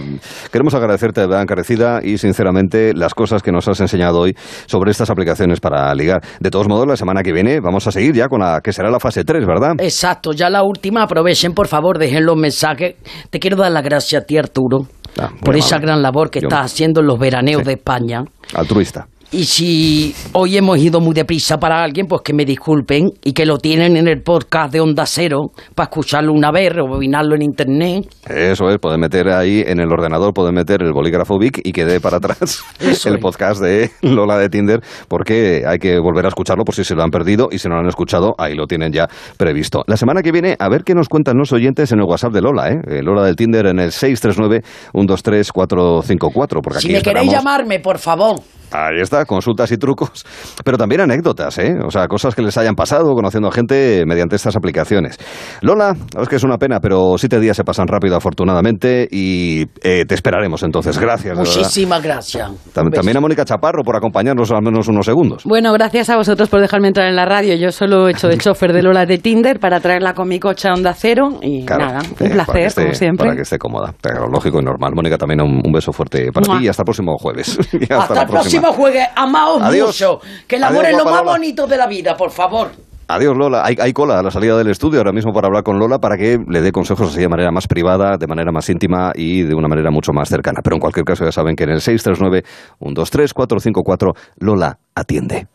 Queremos 0.51 0.73
agradecerte 0.73 1.21
de 1.21 1.27
verdad 1.27 1.43
encarecida 1.43 1.99
y 2.03 2.17
sinceramente 2.17 2.93
las 2.95 3.13
cosas 3.13 3.43
que 3.43 3.51
nos 3.51 3.67
has 3.67 3.79
enseñado 3.79 4.19
hoy 4.21 4.35
sobre 4.65 4.89
estas 4.89 5.11
aplicaciones 5.11 5.59
para 5.59 5.93
ligar. 5.93 6.21
De 6.39 6.49
todos 6.49 6.67
modos, 6.67 6.87
la 6.87 6.95
semana 6.97 7.21
que 7.21 7.31
viene 7.31 7.59
vamos 7.59 7.85
a 7.85 7.91
seguir 7.91 8.15
ya 8.15 8.27
con 8.27 8.39
la 8.41 8.61
que 8.61 8.73
será 8.73 8.89
la 8.89 8.99
fase 8.99 9.23
3, 9.23 9.45
¿verdad? 9.45 9.73
Exacto, 9.79 10.33
ya 10.33 10.49
la 10.49 10.63
última. 10.63 11.03
Aprovechen, 11.03 11.53
por 11.53 11.67
favor, 11.67 11.99
dejen 11.99 12.25
los 12.25 12.35
mensajes. 12.37 12.95
Te 13.29 13.39
quiero 13.39 13.55
dar 13.57 13.71
las 13.71 13.83
gracias 13.83 14.23
a 14.23 14.25
ti, 14.25 14.37
Arturo, 14.37 14.87
Ah, 15.19 15.29
por 15.43 15.55
esa 15.55 15.75
amable. 15.75 15.85
gran 15.87 16.01
labor 16.01 16.29
que 16.31 16.41
Yo- 16.41 16.47
estás 16.47 16.71
haciendo 16.71 17.01
en 17.01 17.07
los 17.07 17.19
veraneos 17.19 17.61
Sí. 17.61 17.67
de 17.67 17.73
España. 17.73 18.23
Altruista. 18.55 19.07
Y 19.31 19.45
si 19.45 20.15
hoy 20.33 20.57
hemos 20.57 20.79
ido 20.79 20.99
muy 20.99 21.13
deprisa 21.13 21.59
para 21.59 21.83
alguien, 21.83 22.07
pues 22.07 22.23
que 22.23 22.33
me 22.33 22.45
disculpen 22.45 23.11
y 23.23 23.33
que 23.33 23.45
lo 23.45 23.59
tienen 23.59 23.95
en 23.95 24.07
el 24.07 24.23
podcast 24.23 24.73
de 24.73 24.81
Onda 24.81 25.05
Cero 25.05 25.51
para 25.75 25.85
escucharlo 25.85 26.33
una 26.33 26.49
vez, 26.51 26.73
rebobinarlo 26.73 27.35
en 27.35 27.43
internet. 27.43 28.07
Eso 28.27 28.71
es, 28.71 28.79
pueden 28.79 28.99
meter 28.99 29.29
ahí 29.29 29.63
en 29.63 29.79
el 29.79 29.91
ordenador, 29.91 30.33
pueden 30.33 30.55
meter 30.55 30.81
el 30.81 30.93
bolígrafo 30.93 31.37
Vic 31.37 31.61
y 31.63 31.73
quede 31.73 31.99
para 31.99 32.17
atrás 32.17 32.63
Eso 32.79 33.09
el 33.09 33.17
es. 33.17 33.21
podcast 33.21 33.61
de 33.61 33.91
Lola 34.01 34.39
de 34.39 34.49
Tinder, 34.49 34.81
porque 35.07 35.61
hay 35.67 35.77
que 35.77 35.99
volver 35.99 36.25
a 36.25 36.29
escucharlo 36.29 36.65
por 36.65 36.73
si 36.73 36.83
se 36.83 36.95
lo 36.95 37.03
han 37.03 37.11
perdido 37.11 37.49
y 37.51 37.59
si 37.59 37.69
no 37.69 37.75
lo 37.75 37.81
han 37.81 37.87
escuchado, 37.87 38.33
ahí 38.39 38.55
lo 38.55 38.65
tienen 38.65 38.91
ya 38.91 39.07
previsto. 39.37 39.83
La 39.85 39.97
semana 39.97 40.23
que 40.23 40.31
viene, 40.31 40.55
a 40.57 40.69
ver 40.69 40.83
qué 40.83 40.95
nos 40.95 41.07
cuentan 41.07 41.37
los 41.37 41.53
oyentes 41.53 41.91
en 41.91 41.99
el 41.99 42.05
WhatsApp 42.05 42.33
de 42.33 42.41
Lola, 42.41 42.71
¿eh? 42.71 42.81
Eh, 42.87 43.03
Lola 43.03 43.21
del 43.23 43.35
Tinder 43.35 43.67
en 43.67 43.77
el 43.77 43.91
639-123-454, 43.91 46.61
porque 46.63 46.79
Si 46.79 46.91
me 46.91 47.03
queréis 47.03 47.31
llamarme, 47.31 47.79
por 47.79 47.99
favor. 47.99 48.41
Ahí 48.71 49.01
está, 49.01 49.25
consultas 49.25 49.71
y 49.71 49.77
trucos, 49.77 50.25
pero 50.63 50.77
también 50.77 51.01
anécdotas, 51.01 51.57
¿eh? 51.59 51.75
O 51.85 51.89
sea, 51.91 52.07
cosas 52.07 52.35
que 52.35 52.41
les 52.41 52.57
hayan 52.57 52.75
pasado 52.75 53.13
conociendo 53.13 53.49
a 53.49 53.51
gente 53.51 54.03
mediante 54.05 54.35
estas 54.35 54.55
aplicaciones. 54.55 55.17
Lola, 55.61 55.95
es 56.21 56.27
que 56.29 56.35
es 56.35 56.43
una 56.43 56.57
pena, 56.57 56.79
pero 56.79 57.17
siete 57.17 57.39
días 57.39 57.57
se 57.57 57.63
pasan 57.63 57.87
rápido, 57.87 58.15
afortunadamente, 58.15 59.07
y 59.11 59.63
eh, 59.81 60.05
te 60.07 60.15
esperaremos 60.15 60.63
entonces. 60.63 60.97
Gracias. 60.99 61.37
Muchísimas 61.37 62.01
gracias. 62.03 62.49
Tam- 62.73 62.83
Un 62.85 62.89
beso. 62.91 62.99
También 63.01 63.17
a 63.17 63.21
Mónica 63.21 63.45
Chaparro 63.45 63.83
por 63.83 63.95
acompañarnos 63.95 64.51
al 64.51 64.61
menos 64.61 64.87
unos 64.87 65.05
segundos. 65.05 65.43
Bueno, 65.45 65.71
gracias 65.73 66.09
a 66.09 66.17
vosotros 66.17 66.49
por 66.49 66.61
dejarme 66.61 66.87
entrar 66.89 67.07
en 67.07 67.15
la 67.15 67.25
radio. 67.25 67.55
Yo 67.55 67.71
solo 67.71 68.07
he 68.07 68.11
hecho 68.11 68.27
de 68.27 68.37
chofer 68.39 68.73
de 68.73 68.83
Lola 68.83 69.05
de 69.05 69.17
Tinder 69.17 69.59
para 69.59 69.79
traerla 69.79 70.13
con 70.13 70.27
mi 70.27 70.39
coche 70.39 70.67
a 70.69 70.73
Onda 70.73 70.93
Cero 70.93 71.39
y 71.41 71.65
Claro, 71.65 71.85
nada, 71.85 71.99
eh, 72.03 72.07
un 72.09 72.15
que 72.15 72.29
placer, 72.29 72.65
esté- 72.67 72.81
como 72.83 72.93
siempre. 72.93 73.25
Para 73.25 73.35
que 73.35 73.41
esté 73.43 73.57
cómoda. 73.57 73.93
Pero 74.01 74.27
lógico 74.27 74.59
y 74.59 74.63
normal. 74.63 74.91
Mónica, 74.95 75.17
también 75.17 75.41
un, 75.41 75.61
un 75.65 75.71
beso 75.71 75.91
fuerte 75.91 76.31
para 76.31 76.45
Mua. 76.47 76.59
ti 76.59 76.65
y 76.65 76.67
hasta 76.67 76.83
el 76.83 76.85
próximo 76.85 77.17
jueves. 77.17 77.57
Y 77.79 77.93
Hasta, 77.93 78.13
la 78.13 78.21
el 78.23 78.27
próxima. 78.27 78.58
Próximo 78.61 78.73
jueves. 78.73 79.07
Amaos 79.15 79.61
Adiós. 79.61 79.87
mucho. 79.87 80.19
Que 80.47 80.55
el 80.57 80.63
amor 80.63 80.85
Adiós, 80.85 80.99
es 80.99 81.05
lo 81.05 81.11
más 81.11 81.21
Lola. 81.21 81.31
bonito 81.33 81.67
de 81.67 81.77
la 81.77 81.87
vida, 81.87 82.15
por 82.15 82.31
favor. 82.31 82.69
Adiós, 83.11 83.35
Lola. 83.35 83.63
Hay, 83.65 83.75
hay 83.79 83.91
cola 83.91 84.19
a 84.19 84.23
la 84.23 84.29
salida 84.29 84.55
del 84.55 84.69
estudio 84.69 84.99
ahora 84.99 85.11
mismo 85.11 85.33
para 85.33 85.47
hablar 85.47 85.63
con 85.63 85.79
Lola 85.79 85.97
para 85.97 86.15
que 86.15 86.37
le 86.47 86.61
dé 86.61 86.71
consejos 86.71 87.09
así 87.09 87.19
de 87.19 87.27
manera 87.27 87.49
más 87.51 87.67
privada, 87.67 88.17
de 88.19 88.27
manera 88.27 88.51
más 88.51 88.69
íntima 88.69 89.11
y 89.15 89.41
de 89.41 89.55
una 89.55 89.67
manera 89.67 89.89
mucho 89.89 90.13
más 90.13 90.29
cercana. 90.29 90.59
Pero 90.63 90.75
en 90.75 90.79
cualquier 90.79 91.05
caso 91.05 91.25
ya 91.25 91.31
saben 91.31 91.55
que 91.55 91.63
en 91.63 91.71
el 91.71 91.79
639-123-454 91.79 94.13
Lola 94.39 94.77
atiende. 94.93 95.47